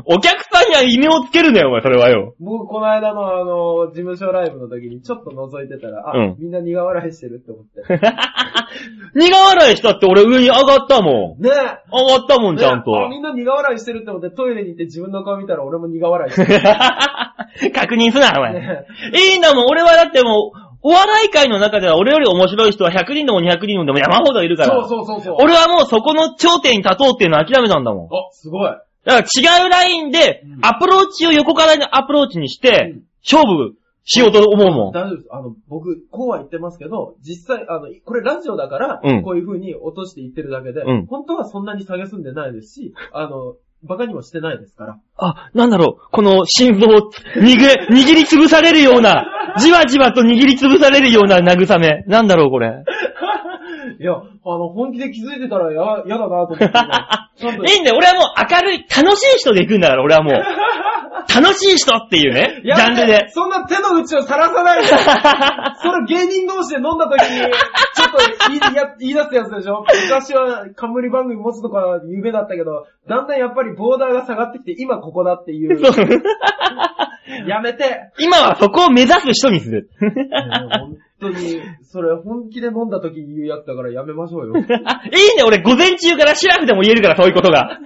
[0.04, 2.34] お客さんには異名をつけるなよ、お前、それはよ。
[2.40, 7.82] 僕、この間のあの、事務所ライブの時にちょっと覗いてたら、あ、うんみんな苦笑いしてるって思って。
[9.14, 11.42] 苦笑いしたって俺上に上がったもん。
[11.42, 11.52] ねえ。
[11.92, 13.04] 上がったもん、ちゃんねと。
[13.04, 16.60] あ、みんな苦笑いしてるって思ってトイレに行って自分の顔見たら俺も苦笑いしてる。
[17.74, 18.54] 確認すな、お前。
[18.54, 18.86] ね
[19.32, 24.70] いいんだもん、俺はだってもう、お笑い界の中では俺より面白い人は100人でも200人でも山ほどいるから。
[24.70, 25.36] そうそうそうそう。
[25.40, 28.06] 俺はもうそこの頂点に立とうっていうのを諦めたんだもん。
[28.06, 28.70] あ、すごい。
[29.04, 34.92] だから違うラインでうん、アプローチを横からのアプローチにしてうん、勝負しようと思うもん。
[34.92, 35.28] 大丈夫です。
[35.30, 44.98] あの、僕、こうは言ってますけど、実際、あの、これラジオだから、うんこういう風に落として言ってるだけで、うん本当はそんなに下げすんでないですし、あの、バカにもしてないですから。
[45.16, 49.26] あ、なんだろう、この心臓を握れ、握りつぶされるような、
[49.58, 52.04] じわじわと握りつぶされるような慰め。
[52.06, 52.84] なんだろう、これ。
[54.00, 56.64] いや、あの、本気で気づいてたらや、やだなと思って
[57.48, 60.34] いいんだよ、俺はもう明るい、楽しい人で行くんだから、俺はもう。
[61.32, 63.28] 楽しい人っていうね、ジやャンルで。
[63.30, 64.88] そんな手の内をさらさないで。
[65.78, 67.52] それ芸人同士で飲んだ時に、ちょっ
[68.10, 68.18] と
[68.48, 69.84] 言いや言い出すやつでしょ？
[70.06, 75.80] 昔は冠番組持つのが夢だったけど、だんだんやっぱりボーダーが下がってきて、今ここだっていう。
[77.46, 78.10] やめて。
[78.18, 79.90] 今はそこを目指す人にする。
[80.00, 84.54] 本当に、それ本気で飲んだ時に言うやつだからやめましょうよ。
[84.58, 87.78] いいね、俺午前中からシラフでも言えるから、そういうことが。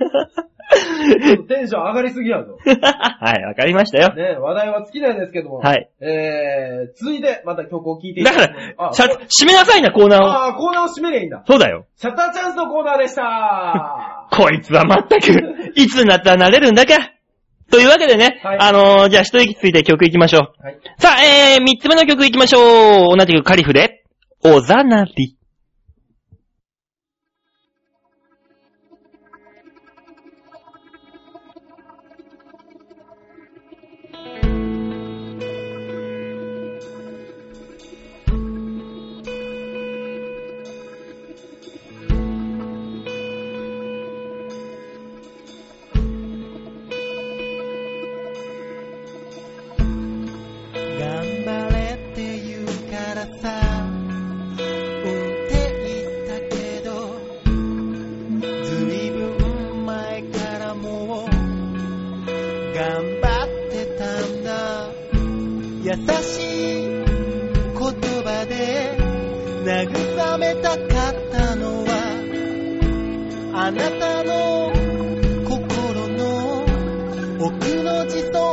[1.49, 2.57] テンション上がりすぎやぞ。
[2.65, 4.15] はい、わかりましたよ。
[4.15, 5.59] ね話題は尽きないですけども。
[5.59, 5.89] はい。
[6.01, 9.03] えー、続いて、また曲を聴いていだかただきます。
[9.03, 10.27] ら、あさ、締めなさいな、コーナーを。
[10.27, 11.43] あー、コーナーを締めりゃいいんだ。
[11.47, 11.87] そうだよ。
[11.97, 14.27] シャッターチャンスのコーナーでした。
[14.33, 17.13] こいつはまったく、いつになったら慣れるんだか。
[17.71, 20.63] というわけでね、はいあのー、じゃあ一息ついて曲行きましょう。
[20.63, 20.79] はい。
[20.99, 23.17] さあ、えー、三つ目の曲行きましょう。
[23.17, 24.05] 同じくカリフで、
[24.45, 25.37] おざなり。
[78.05, 78.44] noticed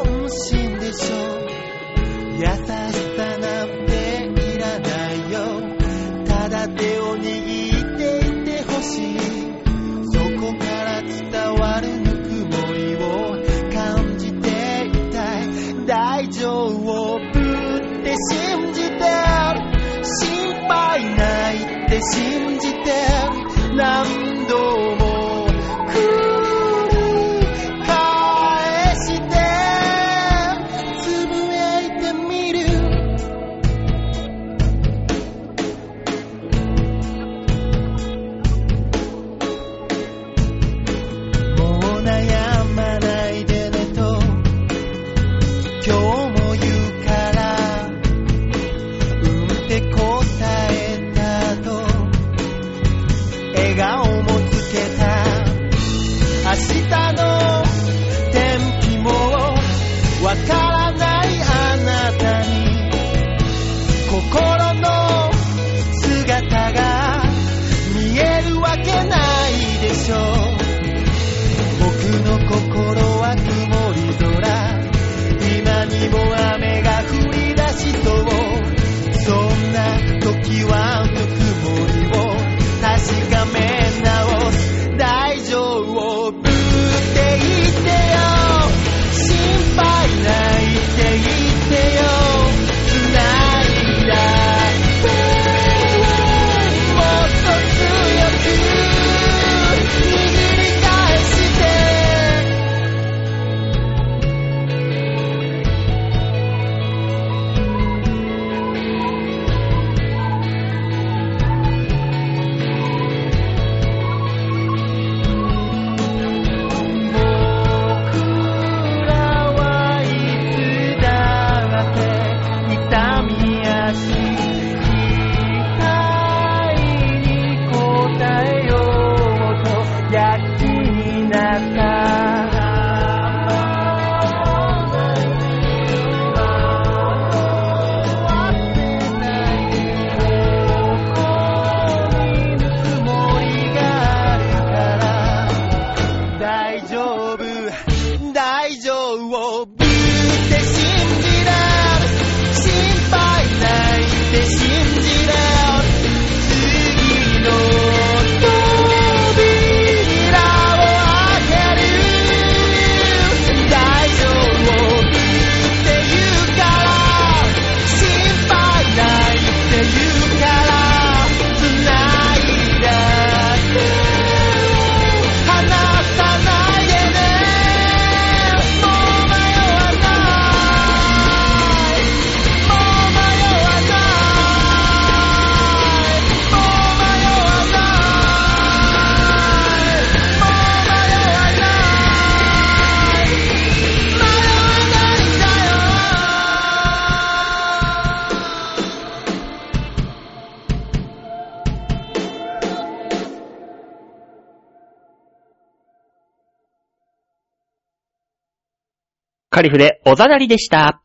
[209.61, 211.03] カリフでおざなりでした。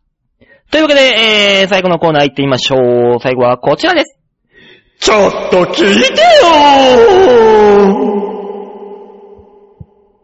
[0.70, 1.00] というわけで、
[1.60, 3.20] えー、最後のコーナー行ってみましょう。
[3.20, 4.18] 最後はこちらです。
[4.98, 6.26] ちょっと聞いてよ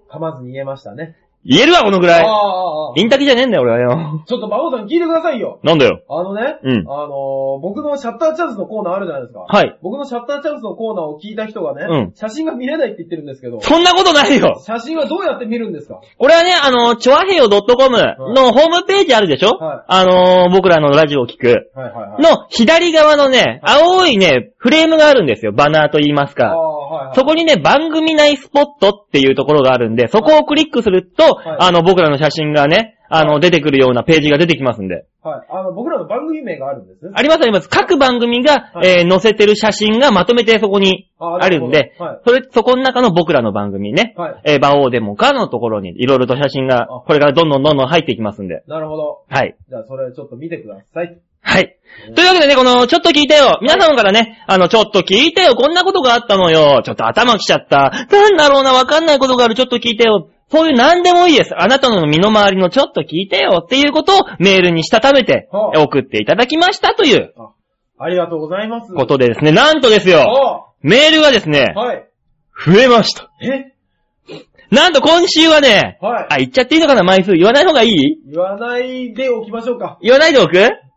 [0.09, 1.15] ー噛まずに言えましたね。
[1.45, 2.25] 言えるわ、このぐらい。
[2.25, 4.23] ああインタキじゃねえんだよ、俺はよ。
[4.27, 5.61] ちょっと馬王さん聞いてくださいよ。
[5.63, 6.03] なんだよ。
[6.09, 9.41] あのね、うんあのー僕のシャッターチャンスのコーナーあるじゃないですか。
[9.49, 9.79] はい。
[9.83, 14.61] 僕のシャッターチャンスのコーナーを聞いた人がね、うん写真が見れないって言ってるんですけど、そんなことないよ。
[14.65, 16.01] 写真はどうやって見るんですか？
[16.19, 17.65] これはね、あの、チョアヘヨ .com
[18.35, 21.71] のホームページあるでしょ、はいあのー、僕らのラジオを聞く。
[21.75, 22.23] はいはいはい。
[22.23, 25.53] の左側のね、青いね、フレームがあるんですよ。
[25.53, 26.45] バナーと言いますあか。
[26.53, 26.57] あ
[26.93, 27.15] はいはい。
[27.15, 35.05] そこにね、番組内スポットっていうところがあるんで、そこをクリックすると、はいあの、僕らの写真がね、あの、出てくるようなページが出てきますんで。
[35.23, 35.47] はい。
[35.51, 37.13] あの、僕らの番組名があるんですね。
[37.15, 37.69] ありますあります。
[37.69, 48.63] 各番組が、はいえー載せてる写真がまとめてそこにああるんで、なるそれ、そこの中の僕らの番組ね、はいえー、馬王デモかのところにいろいろと写真が、あこれからどんどんどんどん入っていきますんで。
[48.67, 49.25] なるほど。
[49.29, 49.57] はい。
[49.69, 51.19] じゃあ、それちょっと見てください。
[51.43, 51.77] はい。
[52.15, 53.59] というわけでね、この、ちょっと聞いてよ。
[53.61, 55.55] 皆様からね、あの、ちょっと聞いてよ。
[55.55, 56.83] こんなことがあったのよ。
[56.85, 58.07] ちょっと頭きちゃった。
[58.11, 59.55] なんだろうな、わかんないことがある。
[59.55, 60.31] ちょっと聞いてよ。
[60.51, 61.55] そういう何でもいいです。
[61.57, 67.53] あなたの身の回りのちょっと聞いてよっていうことをメールにしたためてはあ送っていただきましたというあ、
[67.99, 68.93] ありがとうございます。
[68.93, 70.21] ことでですね、なんとですよ。
[70.21, 72.05] あメールがですね、はい。
[72.67, 73.31] 増えました。
[73.41, 73.73] え？
[74.71, 77.33] なんと今週はね、はいあ、言っちゃっていいのかな枚数。
[77.33, 78.19] 言わない方がいい？
[78.31, 79.99] 言わないでおきましょうか。
[80.03, 80.53] 言わないでおく？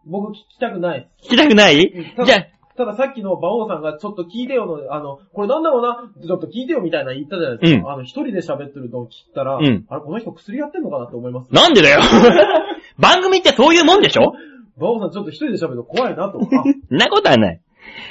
[0.06, 1.10] 僕聞きたくない。
[1.24, 2.14] 聞きたくない？
[2.16, 2.47] たじゃあだ、
[2.78, 7.80] たださっきの馬王さんがちょっと聞いてよの、あの、これなんだろうな、ちょっと聞いてよみたいな言ったじゃないですか。
[7.80, 11.53] うんあの、一人で喋ってるのを聞いたら、うんあれ、この人薬やってんのかなって思います？
[11.53, 12.01] なんでだよ？
[12.99, 14.34] 番組ってそういうもんでしょ？
[14.78, 16.38] 馬王さんちょっと一人で喋るの怖いなと。
[16.43, 17.62] あそんなことはない。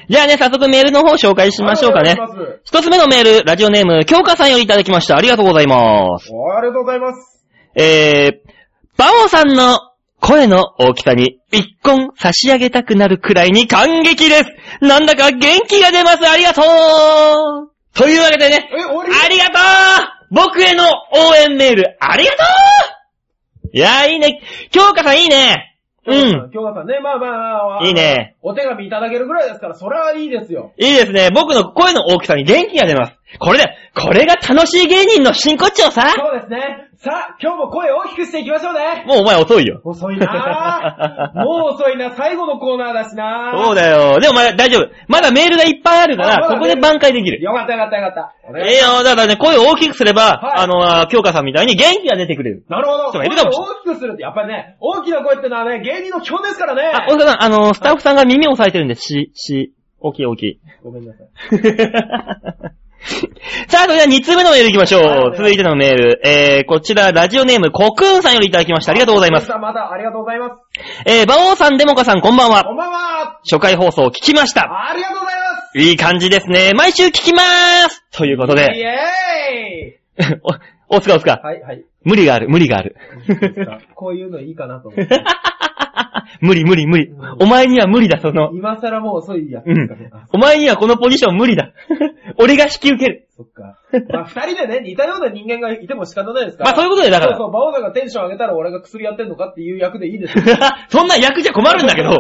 [0.09, 2.21] じゃあね、早速メールの方紹介しましょうかねあり。
[2.21, 5.17] がとうございます一つ目のメール、ラジオネーム、京香さんよりいただきました。
[5.17, 6.31] ありがとうございます。
[6.33, 7.45] おありがとうございます。
[7.77, 9.79] えー、バオさんの
[10.27, 14.45] 声の大きさに一本差し上げたくなるくらいに感激です。
[14.81, 16.27] なんだか元気が出ます。
[16.27, 22.37] ありがとうというわけでね、ありがとう僕への応援メール、ありがと
[23.75, 24.41] ういやー、いいね。
[24.71, 25.79] 京香さんいいね。
[26.07, 26.51] うん。
[26.51, 27.87] 京香さんね、まあまあまあ。
[27.87, 28.37] いいね。
[28.41, 30.73] お手紙いただけるぐらいですから、それはいいですよ。
[30.79, 31.31] いいですね。
[31.35, 33.13] 僕の声の大きさに元気が出ます。
[33.39, 36.09] これで、これが楽しい芸人の真骨頂さ。
[36.17, 36.89] そうですね。
[37.05, 39.05] さあ、今日も声大きくしていきましょうね。
[39.07, 39.81] もうお前遅いよ。
[39.85, 41.39] 遅いなぁ。
[41.45, 42.13] もう遅いな。
[42.13, 43.65] 最後のコーナーだしなぁ。
[43.65, 44.21] そうだよ。
[44.21, 44.89] でもまだ大丈夫。
[45.07, 47.43] まだメールがいっぱいあるから、ここで挽回できる。
[47.43, 48.59] よかったよかったよかった。
[48.59, 52.65] ええよ、だからね、声を大きくすれば、はいあのあ、京香さんみたいに元気が出てくれる。
[52.71, 53.09] なるほど。
[53.11, 56.91] 人がいるかもしれ大きくするって、やっぱりね、大きな声ってのはね、芸人の基本ですからね。
[56.95, 60.59] あ、大塚さん、あの、スタッフさんが耳を押さえてるんで、し、し、大きい大きい。
[60.83, 62.71] ごめんなさい。
[63.69, 65.03] さあ、それでは2通目のメール行きましょう。
[65.03, 66.21] はい続いてのメール。
[66.25, 68.93] えー、こちら、ラジオネーム、コクーンさんよりいただきました。
[68.93, 69.47] ありがとうございます。
[69.47, 70.55] さんまたありがとうございます。
[71.07, 72.65] えー、馬王さん、デモカさん、こんばんは。
[72.65, 74.63] こんばんは初回放送聞きました。
[74.63, 75.43] ありがとうございま
[75.73, 76.73] すいい感じですね。
[76.75, 80.39] 毎週聞きまーすということイで、エーイ
[80.89, 81.85] お、大塚大塚、はい、はい。
[82.05, 82.97] 無理がある、無理がある。
[83.95, 85.25] こういうのいいかなと思って。
[86.41, 87.37] 無理無理無理うん。
[87.41, 88.51] お前には無理だ、その。
[88.53, 90.11] 今更もう遅いやつうんですかね。
[90.13, 90.27] あ。
[90.33, 91.73] お前にはこのポジション無理だ。
[92.39, 93.29] 俺が引き受ける。
[93.37, 93.79] そっか。
[94.13, 96.71] まあ、二人でね、似たような人間がいても仕方ないですから。
[96.71, 100.45] まあそういうことでだからそうそう、バオダがテンション上げたら俺が薬やってんのかっていう役でいいですよ。
[100.89, 102.11] そんな役じゃ困るんだけど、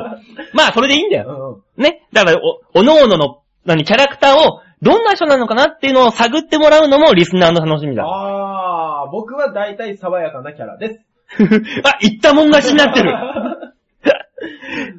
[0.52, 1.32] まあそれでいいんだうよ。
[1.32, 1.82] んうん。
[1.82, 2.02] ね。
[2.12, 8.04] だから、お、おのおのの、何、キャラクターを、どんな人なのかなっていうのを探ってもらうのもリスナーの楽しみだ。
[8.06, 11.00] あー、僕は大体爽やかなキャラです。
[11.84, 13.12] あ、言ったもん勝ちになってる。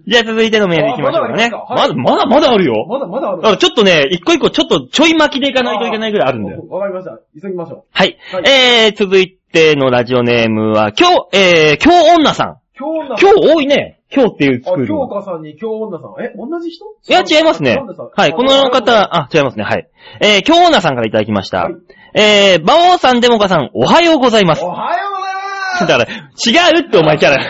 [0.07, 1.51] じゃあ続いてのメール行きましょうかね。
[1.53, 2.85] あまだありまだ、まだ、あるよ。
[2.87, 6.63] まだまだあるちょっとね、一個一個ちょっとちょい巻きでいかないといけないぐらいあるんだよ。
[6.69, 7.19] わかりました。
[7.39, 7.83] 急ぎましょう。
[7.91, 8.17] はい。
[8.31, 12.57] はいえー、続いてのラジオネームは、今日、えー、今日女さん。
[12.77, 13.94] 今日女今日多いね。
[14.13, 14.87] 今日っていうあ、作る。
[14.87, 16.23] 京香さんに今日女さん。
[16.23, 16.85] え、同じ人？
[16.85, 17.77] いや、違いますね。
[18.15, 19.63] はい、この方、あ、違いますね。
[19.63, 19.87] はい。
[20.21, 21.63] えー、京女さんからいただきました。
[21.63, 21.75] はい
[22.17, 24.69] えー、馬王さん、デモカさん、おはようございますお。
[24.69, 25.14] はようございます
[25.85, 27.43] だから、違うってお前キャラ。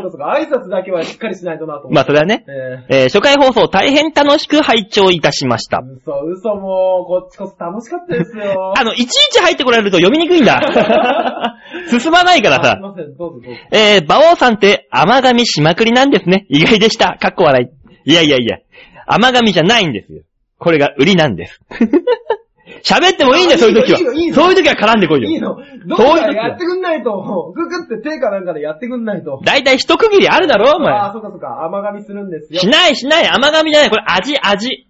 [0.00, 1.94] そうそう挨拶だけはしっかりしないとなと思って。
[1.94, 2.44] まあ、それはね。
[2.90, 5.80] ええー、初回放送大変楽しく拝聴いたしましたー、。
[5.96, 8.74] 嘘、嘘もう、こっちこそ楽しかったですよ。
[8.76, 10.60] あの、いちいち入ってこられると読みにくいんだ。
[11.90, 12.80] 進まないからすい。
[12.80, 13.60] ません、どうぞどうぞ。
[13.72, 16.46] えー、馬王さんって甘噛みしまくりなんですね。
[16.48, 17.16] 意外でした。
[17.20, 17.70] かっこ笑
[18.04, 18.10] い。
[18.10, 18.58] いやいやいや。
[19.06, 20.22] 甘噛みじゃないんですよ。
[20.58, 21.60] これが売りなんです。
[22.82, 23.98] 喋ってもいいんだよ、そういう時は。
[23.98, 25.28] いいのいいのそういう時は絡んでこいよ。
[25.30, 25.62] いいのど
[25.94, 29.40] うかやってくんないと、ググって手かなんかでやってくんないと。
[29.44, 31.12] だいたい一区切りあるだろ、おああ、前。
[31.12, 32.60] そうかそうか、甘噛みするんですよ。
[32.60, 33.26] しないしない。
[33.28, 33.90] 甘噛みじゃない。
[33.90, 34.86] これ味、味。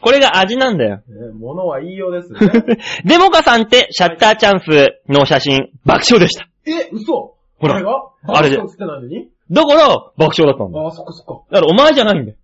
[0.00, 0.96] これが味なんだよ。
[0.96, 1.02] ね
[1.38, 2.38] 物は言いようですね。
[3.06, 6.46] デモカさんってシャッターチャンスの写真、爆笑でした。
[6.66, 8.02] え、嘘ほらあれが？
[8.26, 9.28] あれで爆笑つってないのに？
[9.50, 11.44] だから、爆笑だったんだあ、そっかそっか。
[11.50, 12.36] だからお前じゃないんだよ。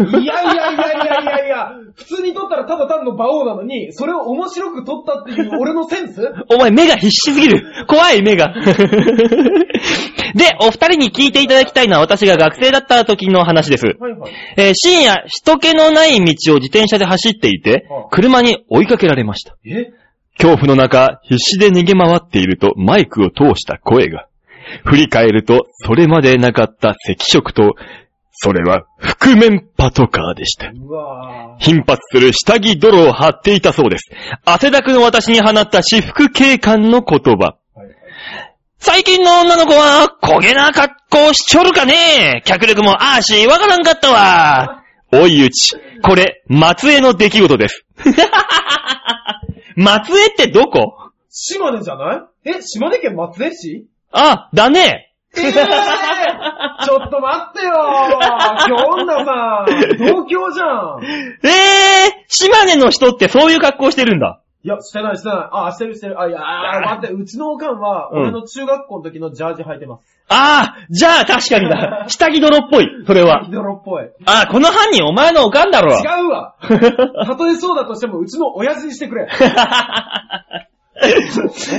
[0.00, 6.32] いやいやいやいやいやいや、普通に撮ったらただ単の馬王なのに、それを面白く撮ったっていう俺のセンス？
[6.52, 7.62] お前目が必死すぎる。
[7.86, 8.54] 怖い目が。
[10.34, 13.86] で、お二人に聞いていただきたいのは私が学生だった時の話です。
[13.98, 14.30] はいはい。
[14.56, 19.56] えー深夜、人気のない道を自転車で走っていて車に追いかけられました。
[19.66, 19.92] え？
[20.38, 24.26] 恐怖の中、必死で逃げ回っているとマイクを通した声が。
[24.84, 27.74] 振り返ると、それまでなかった赤色と、
[28.32, 30.72] それは覆面パトカーでした。
[31.58, 34.10] 頻発する下着泥を張っていたそうです。
[34.44, 37.56] 汗だくの私に放った私服警官の言葉。
[37.74, 37.96] はいはい
[38.82, 44.82] 最近の女の子は、焦げな格好しちょるかね脚力もあーし、わからんかったわ。
[45.12, 47.84] おいうち、これ、松江の出来事です。
[49.76, 50.94] 松江ってどこ？
[51.28, 52.50] 島根じゃない？
[52.56, 53.86] え、島根県松江市？
[54.12, 55.09] あ、だね。
[55.36, 55.52] えぇ、ー、
[56.84, 61.00] ちょっと待ってよー京女さん同郷じゃん
[61.44, 64.40] えー、島根の人ってそういう格好してるんだ。
[64.62, 65.48] いや、してないしてない。
[65.52, 66.20] あ、してるしてる。
[66.20, 70.04] あ、いや、あ待って、うちのおかんは、うん俺の中学校の時のジャージ履いてます。
[70.28, 72.04] あー、じゃあ確かにだ。
[72.12, 73.50] 下着泥っぽい、それはヒ。
[73.50, 74.10] ドロっぽい。
[74.26, 75.94] あー、この犯人お前のおかんだろ。
[75.94, 79.28] 違うわ たとえそうだとしても、うちの親父にしてくれ。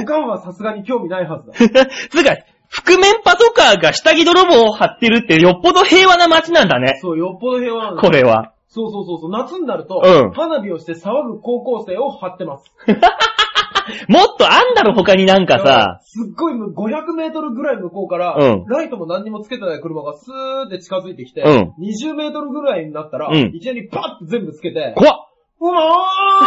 [0.01, 1.85] おかんはさすがに興味ないはずだ。
[2.09, 2.35] つうか、
[2.71, 6.97] 覆面パトカーが下着泥棒を張ってるってよっぽど平和な街なんだね。
[7.01, 8.01] そう、よっぽど平和なの。
[8.01, 8.53] これは。
[8.69, 9.31] そうそうそうそう。
[9.31, 12.71] 夏になると、うん花火をして騒ぐ高校生を張ってます。
[14.07, 15.99] もっとあんだろ他になんかさ。
[16.03, 25.27] すっごい500メートルぐらい向こうから、うんライトも何にもつけてない車がスーって近づいてきて、うん20メートルぐらいになったら、うんいきなりパッと全部つけて、怖っ
[25.59, 25.81] うま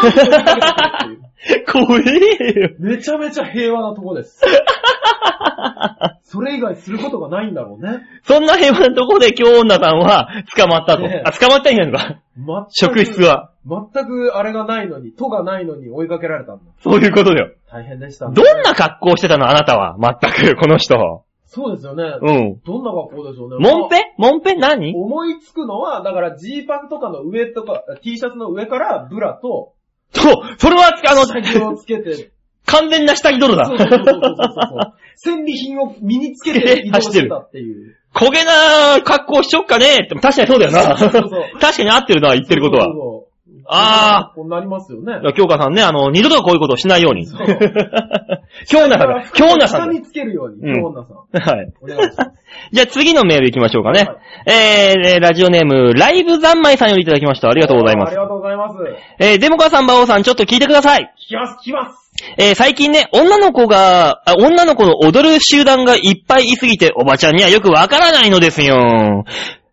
[0.03, 2.71] ーって追いかけてくるっていう 怖えよ。
[2.79, 4.43] めちゃめちゃ平和なとこです。
[6.23, 8.01] それ以外することがないんだろうね。
[8.25, 11.03] そんな平和なとこで今日女さんは捕まったと。
[11.03, 12.21] ねえあ、捕まったんじゃないのか。
[12.37, 13.51] 全く職質は。
[13.67, 16.63] 全くあれがないのに、都がないのに追いかけられたんだ。
[16.81, 17.53] そういうことだよ。
[17.71, 19.97] 大変でした、どんな格好してたのあなたは。
[19.99, 21.25] まったく、この人。
[21.47, 22.03] そうですよね。
[22.21, 22.61] うん。
[22.67, 23.57] どんな学校でしょうね。
[23.61, 24.93] モンペモンペ何？
[24.97, 29.75] 思いつくのは、だからジーパンとかの上とか、T シャツの上からブラと、
[30.11, 32.33] そう、それは、あの、下着をつけて、
[32.67, 33.79] 完全な下着泥だそう。
[33.79, 34.93] そうそうそうそうそう。
[35.17, 37.97] 戦利品を身につけて移動してたっていう。
[38.15, 40.97] 焦げな格好しちょっかねって確かにそうだよな。
[40.97, 42.95] そうそうそう確かに合ってるな、言ってることはそう。
[42.95, 43.24] そうそう
[43.67, 47.27] あこうなりますよね京香さんね、あの、二度とこういうことをしないように。
[47.27, 47.47] そう
[48.67, 51.57] 京奈さんが、京奈さん下につけるように、うん京奈さん。
[51.57, 51.59] が。
[51.59, 51.73] はい。
[51.81, 52.31] お願いします。
[52.73, 54.01] じゃあ次のメール行きましょうかね。
[54.01, 57.49] はいえー、ラジオネーム、ライブ三昧さんよりいただきました。
[57.49, 58.17] ありがとうございますあり。
[58.17, 58.77] がとうございます。
[59.19, 61.13] えー、デモカさん、バオさん、ちょっと聞いてください。
[61.25, 62.05] 聞きます、聞きます。
[62.39, 69.25] えー、最近ね、女の子が、あ女の子の踊る集団がいっぱいいすぎて、おばちゃんにはよくわからないのですよ。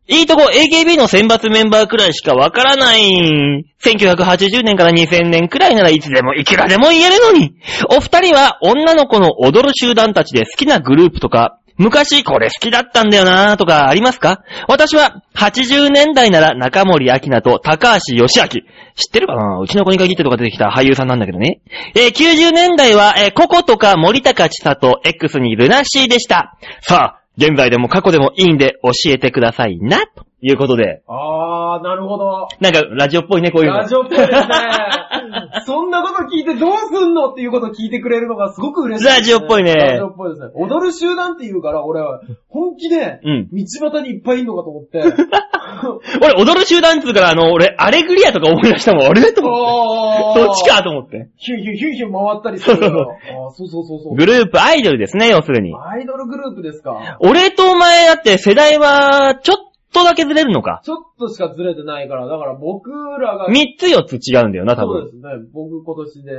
[0.08, 3.66] いいとこ、AKB の選抜メンバーくらいしかわからない。
[3.84, 7.54] 1980年から2000年くらいならいつでもいくらでも言えるのに。
[7.96, 14.44] お二人は女の子の踊る集団たちで好きなグループとか、昔これ好きだったんだよなーとかありますか？
[14.68, 18.48] 私は80年代なら中森明菜と高橋義明。
[18.48, 19.60] 知ってるかな？
[19.60, 21.62] うちの子に限ってとか出てきた俳優さんなんだけどね。
[21.96, 26.58] えー90年代は、えーココとか森高千里 X にルナシーでした。
[26.82, 31.02] さあ、現在でも過去でもいいんで教えてくださいな、ということで。
[31.08, 32.48] あー、なるほど。
[32.60, 33.88] なんか、ラジオっぽいね、こういうのラ。
[33.88, 34.40] ジオっぽいですね。
[35.66, 40.50] そんなこと聞いてどうすんのっていうことを聞いてくれるのがすごく嬉しいです、ラジオっぽいねラジオっぽいですね。
[40.56, 45.02] 踊る集団って言うから、俺は本気で、うん道端にいっぱいいんのかと思って。
[46.22, 49.06] 俺、踊る集団っつうから、あの、俺、アレグリアとか思い出したもん。
[49.06, 50.42] あれと思って。
[50.42, 51.30] あーそっちかと思って。
[51.38, 52.92] ヒュンヒュンヒュンヒュン回ったりするから。
[52.92, 54.16] あーそうそうそうそう。
[54.16, 55.74] グループ、アイドルですね、要するに。
[55.76, 57.18] アイドルグループですか。
[57.20, 59.58] 俺とお前だって世代は、ちょっ
[59.94, 60.82] とだけずれるのか。
[60.84, 65.02] ちょっとしかずれてないから、だから僕らが、三つ四つ違うんだよな、多分。
[65.02, 65.22] そうですね。
[65.54, 66.32] 僕今年で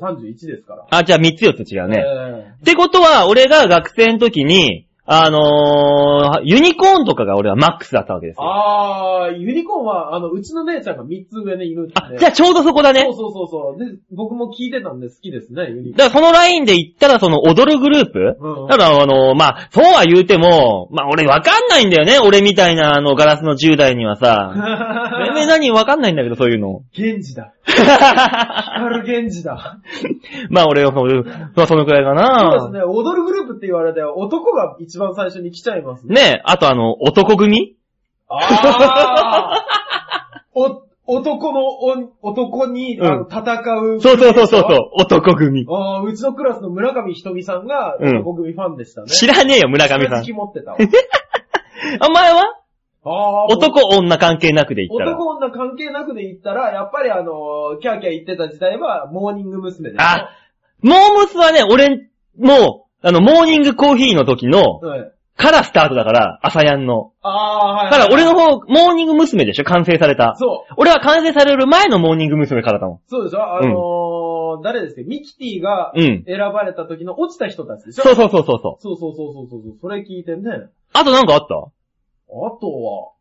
[0.00, 0.86] 31ですから。
[0.90, 2.02] あ、じゃあ三つ四つ違うね。
[2.02, 8.46] えってことは、俺が学生の時に、あのー、ユニコーンとかが俺はマックスだったわけですーよ。
[8.46, 11.94] あー、ユニコーンは、あの、うちの姉ちゃんが3つ上にいるんで。
[11.96, 13.14] あ、じゃあちょうどそこだねそう。
[13.14, 13.78] そうそうそう。
[13.78, 18.36] で、僕も聞いてたんで好きですね、ユニコだからそのラインで言ったらその踊るグループ？
[18.38, 22.18] うんうんただあの、まあ、そうは言うても、まあ俺わかんないんだよね。
[22.18, 24.52] 俺みたいなあのガラスの10代にはさ。
[24.54, 25.26] ーン。
[25.26, 26.82] 全然何わかんないんだけど、そういうの。
[26.94, 27.54] 源氏だ。
[27.68, 29.78] 光源氏だ。
[30.50, 32.58] まあ俺はそういう、まあそのくらいかな。
[32.60, 32.84] そうですね。
[32.84, 36.14] 踊るグループって言われて、男が一番最初に来ちゃいますね。
[36.14, 37.76] ねえ、あとあの、男組？
[38.28, 39.68] あー
[40.60, 43.40] お、男のお、男に、あのうん戦
[43.96, 44.00] う。
[44.00, 45.66] そうそうそうそうそう、男組。
[45.70, 49.08] ああ、うちのクラスの村上ひとみさんがうん男組ファンでしたね。
[49.08, 50.24] 知らねえよ、村上さん好。
[50.24, 50.76] き持ってたわ。
[52.06, 52.54] お前は？
[53.04, 55.12] ああ、男、女関係なくで言ったら。
[55.12, 59.92] 男女関係なくで言ったら、やっぱりあの、キャーキャー言ってた時代は、モーニング娘。
[59.96, 60.28] あ、
[60.82, 65.12] モームスはね、俺、もう、あの、モーニングコーヒーの時の、はい。
[65.36, 67.12] からスタートだから、 ASAYAN の。
[67.22, 67.90] ああ、はい。
[67.92, 69.44] だから俺の方、モーニング娘。
[69.44, 70.34] でしょ完成された。
[70.36, 70.74] そう。
[70.76, 72.60] 俺は完成される前のモーニング娘。
[72.62, 73.00] からだもん。
[73.06, 73.42] そうでしょ？
[73.42, 78.02] あのー誰ですかミキティがうん選ばれた時の落ちた人たちでしょ？
[78.02, 78.82] そうそうそうそうそう。
[78.82, 79.62] そうそうそうそうそう。
[79.80, 80.70] それ聞いてね。
[80.92, 81.54] あとなんかあった？
[81.54, 81.70] あ
[82.60, 83.12] とは、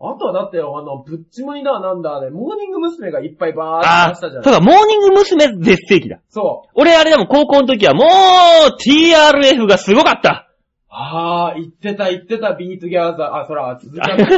[0.00, 3.10] あとはだって、あの、ぶっちむいだなんだで、モーニング娘。
[3.12, 5.46] がいっぱいバーってあ出したじゃそうだ、モーニング娘。
[5.64, 6.18] 全盛期だ。
[6.28, 6.70] そう。
[6.74, 8.08] 俺あれでも高校の時はもう
[8.80, 10.48] TRF がすごかった。
[10.96, 13.34] ああ、言ってた言ってた、ビートギャーザー。
[13.42, 14.28] あ、そら、続きはね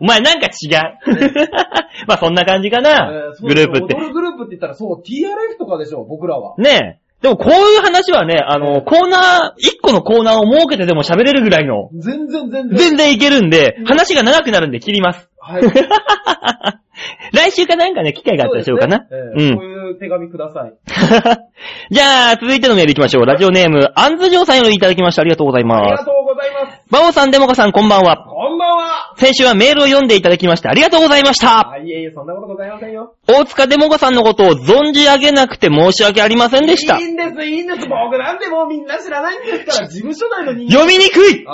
[0.00, 1.26] お前なんか違う。
[2.06, 4.00] まあそんな感じかな、えーそうグループって踊。
[4.08, 6.54] るグループって言ったら、そう、TRF とかでしょ、僕らは。
[6.58, 7.03] ねえ。
[7.24, 12.76] でもこういう話はね、あの、コーナー、一個のコーナーを設けてでも喋れるぐらいの、全然全然。
[12.76, 15.30] 全然いけるんで、話が長くなるんで切ります。
[15.38, 15.62] はい。
[17.32, 19.06] 来週かなんかね、機会があったらしようかな。
[19.08, 19.56] そうですねえーうん。
[19.56, 20.74] こういう手紙ください。
[21.90, 23.24] じゃあ、続いてのメール行きましょう。
[23.24, 25.22] ラジオネーム、アンズジョーさんよりいただきました。
[25.22, 26.04] ありがとうございあります。
[26.04, 26.82] がとうございます。
[26.90, 28.16] バオさん、デモカさん、こんばんは。
[28.16, 29.14] こんばんは。
[29.16, 31.70] 先週はメールを読んでいただきましてありがとうございました。
[31.70, 33.14] あ、いえいえ、そんなことございませんよ。
[33.28, 37.02] 大塚デモカさんのことを存じ上げなくて申し訳ありませんでしたい。
[37.02, 37.88] いんです、いいんです。
[37.88, 40.72] 僕なんてもうみんな知らないんですから、事務所内の人間。
[40.72, 41.46] 読みにくい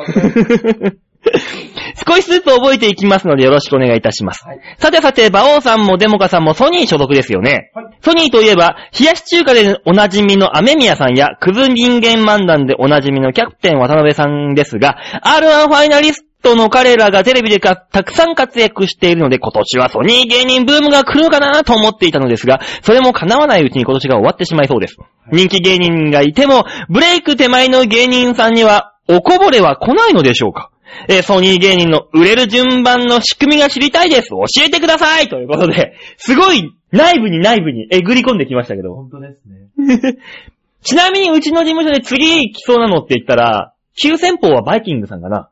[2.09, 4.45] 少しずつ覚えていきますのでよろしくお願いいたします。
[4.47, 4.61] はい。
[4.79, 7.71] さてさて、馬王さんもデモカさんもソニー所属ですよね。
[7.75, 7.85] はい。
[8.03, 24.97] ソニーといえば、冷やし中華でおなじみのアメミヤさんや、クズ人間漫談でおなじみのキャプテン渡辺さんですが、R1 ファイナリストの彼らがテレビでかたくさん活躍しているので、今年はソニー芸人ブームが来るのかなと思っていたのですが、それも叶わないうちに今年が終わってしまいそうです。
[25.33, 30.71] 人気芸人がいても、ブレイク手前の芸人さんには、おこぼれは来ないのでしょうか？
[31.09, 34.31] えーソニー芸人の売れる順番の仕組みが知りたいです。
[34.31, 38.95] 教えてくださいということで、すごい内部に内部にえぐり込んできましたけど。
[38.95, 40.17] 本当ですね。
[40.83, 45.51] ちなみにうちの事務所で次来そうなのって言ったら、急先鋒はバイキングさんかな。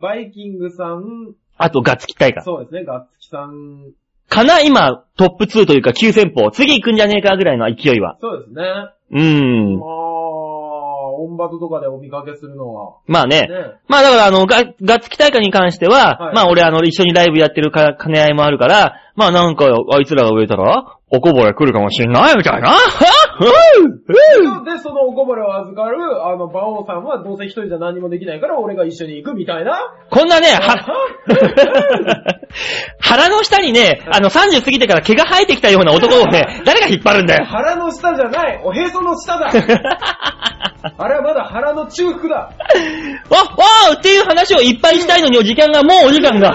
[0.00, 2.42] バイキングさん、あとガッツキダイカ。
[2.42, 3.92] そうですね、ガッツキさん
[4.28, 6.50] かな今、トップ2というか急先鋒。
[6.50, 8.18] 次行くんじゃねえかぐらいの勢いは。
[8.20, 8.64] そうですね。
[9.12, 9.86] うーんま。
[9.86, 9.88] あ、
[11.16, 12.96] オンバトとかでお見かけするのは。
[13.06, 13.42] まあね。
[13.42, 13.48] ね。
[13.88, 22.76] まあだからあの、ガガッツキ大会に関しては、はいまあ俺あの、一緒にライブやってるか兼ね合いもあるから、まあなんか、あいつらが植えたら、おこぼれ来るかもしんないみたいな。
[24.64, 29.78] で、そのおこぼれを預かる、あの、馬王さんはどうせ一人じゃ何もできないから俺が一緒に行くみたいな。
[30.10, 30.84] こんなね、 は、
[33.00, 37.44] 腹の下にね、あの30過ぎてから毛が生えてきたような男をね、 誰が引っ張るんだよ。
[37.44, 39.52] 腹の下じゃないおへその下だ
[40.98, 46.54] あれはまだ腹の中腹だわ、わーっていう話をいっぱいしたいのに、お時間が、もうお時間が、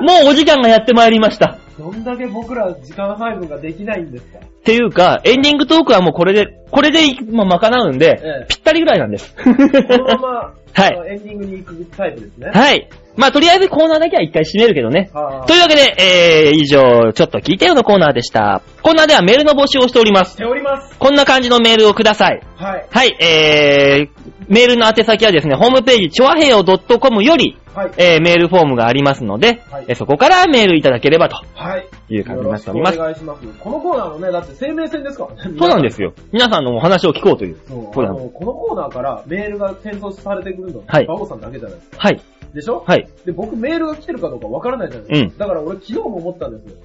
[0.00, 1.58] もうお時間がやってまいりました。
[1.78, 4.38] どんだけ僕ら時間配分ができないんですか？
[4.38, 6.98] っていうか、エンディングトークはもうこれで、これで、
[7.30, 9.34] まあ、賄うんで、ええぴったりぐらいなんです。
[9.36, 12.50] このまま、 はいエンディングに行くタイプですね。
[12.52, 12.88] はい。
[13.18, 15.10] まあ、とりあえずコーナーだけは一回締めるけどね。
[15.12, 18.62] はというわけで、えー、以上、ちょっと聞いてよのコーナーでした。
[18.80, 20.34] コーナーではメールの募集をしております。
[20.34, 20.96] しております。
[21.00, 22.40] こんな感じのメールをください。
[22.54, 22.86] はい。
[22.88, 27.90] はい、えー、メールの宛先はですね、ホームページ、ちょわへよ .com より、はい。
[27.96, 31.88] えー、メールフォームがありますので、はいえーそこからメールいただければとはい。
[32.08, 32.98] いう感じによろしてくおなっおります。
[32.98, 33.58] 願いします。
[33.58, 35.56] このコーナーもね、だって生命線ですからね。
[35.58, 36.12] そうなんですよ。
[36.30, 37.56] 皆さんのお話を聞こうという。
[37.66, 41.96] そうあの、このコーナーからメールが転送されてくるのはい馬王さんだけじゃないですか。
[41.98, 42.20] はい。
[42.54, 42.82] でしょ？
[42.86, 43.08] はい。
[43.26, 45.26] で、僕メールが来てるかどうかわからないじゃないですか。
[45.28, 46.76] うんだから俺昨日も思ったんですよ。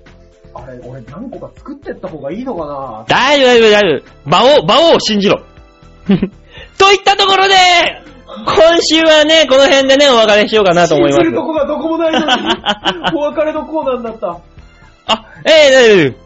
[0.56, 3.06] あれ、俺何個か作ってった方がいいのかな？
[3.08, 4.28] 大丈夫、大丈夫、大丈夫。
[4.28, 5.42] 馬王、馬王を信じろ。
[6.08, 6.14] と
[6.92, 7.54] いったところで、
[8.28, 11.32] 今週はね、この辺でね、お別れしようかなと思います信じ。
[11.32, 12.26] るとこがどこもないのに、
[13.16, 14.38] お別れのコーナーになった。
[15.08, 16.24] あ、えー、大丈夫。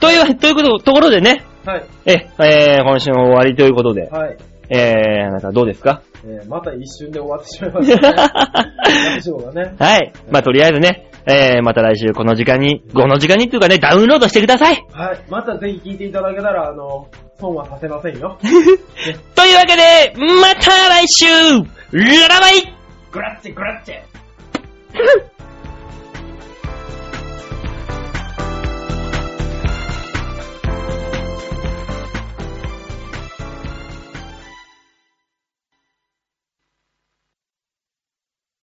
[0.00, 1.84] という、ということ、ところでね、はい。
[2.06, 4.36] え、えー、今週も終わりということで、はい。
[4.70, 6.02] えー、なんかどうですか？
[6.24, 9.12] えー、また一瞬で終わってしまいましたね。
[9.16, 9.74] ラジオがね。
[9.80, 10.12] はい。
[10.30, 14.84] まあ、とりあえずね、えー、また来週この時間に、この時間にっていうかね、ダウンロードしてください。
[14.92, 15.18] はい。
[15.28, 17.08] またぜひ聞いていただけたら、あの、
[17.40, 18.38] 損はさせませんよ。
[19.34, 21.26] というわけで、また来週
[21.92, 22.74] ララバイ
[23.10, 23.94] グラッチェグラッチェ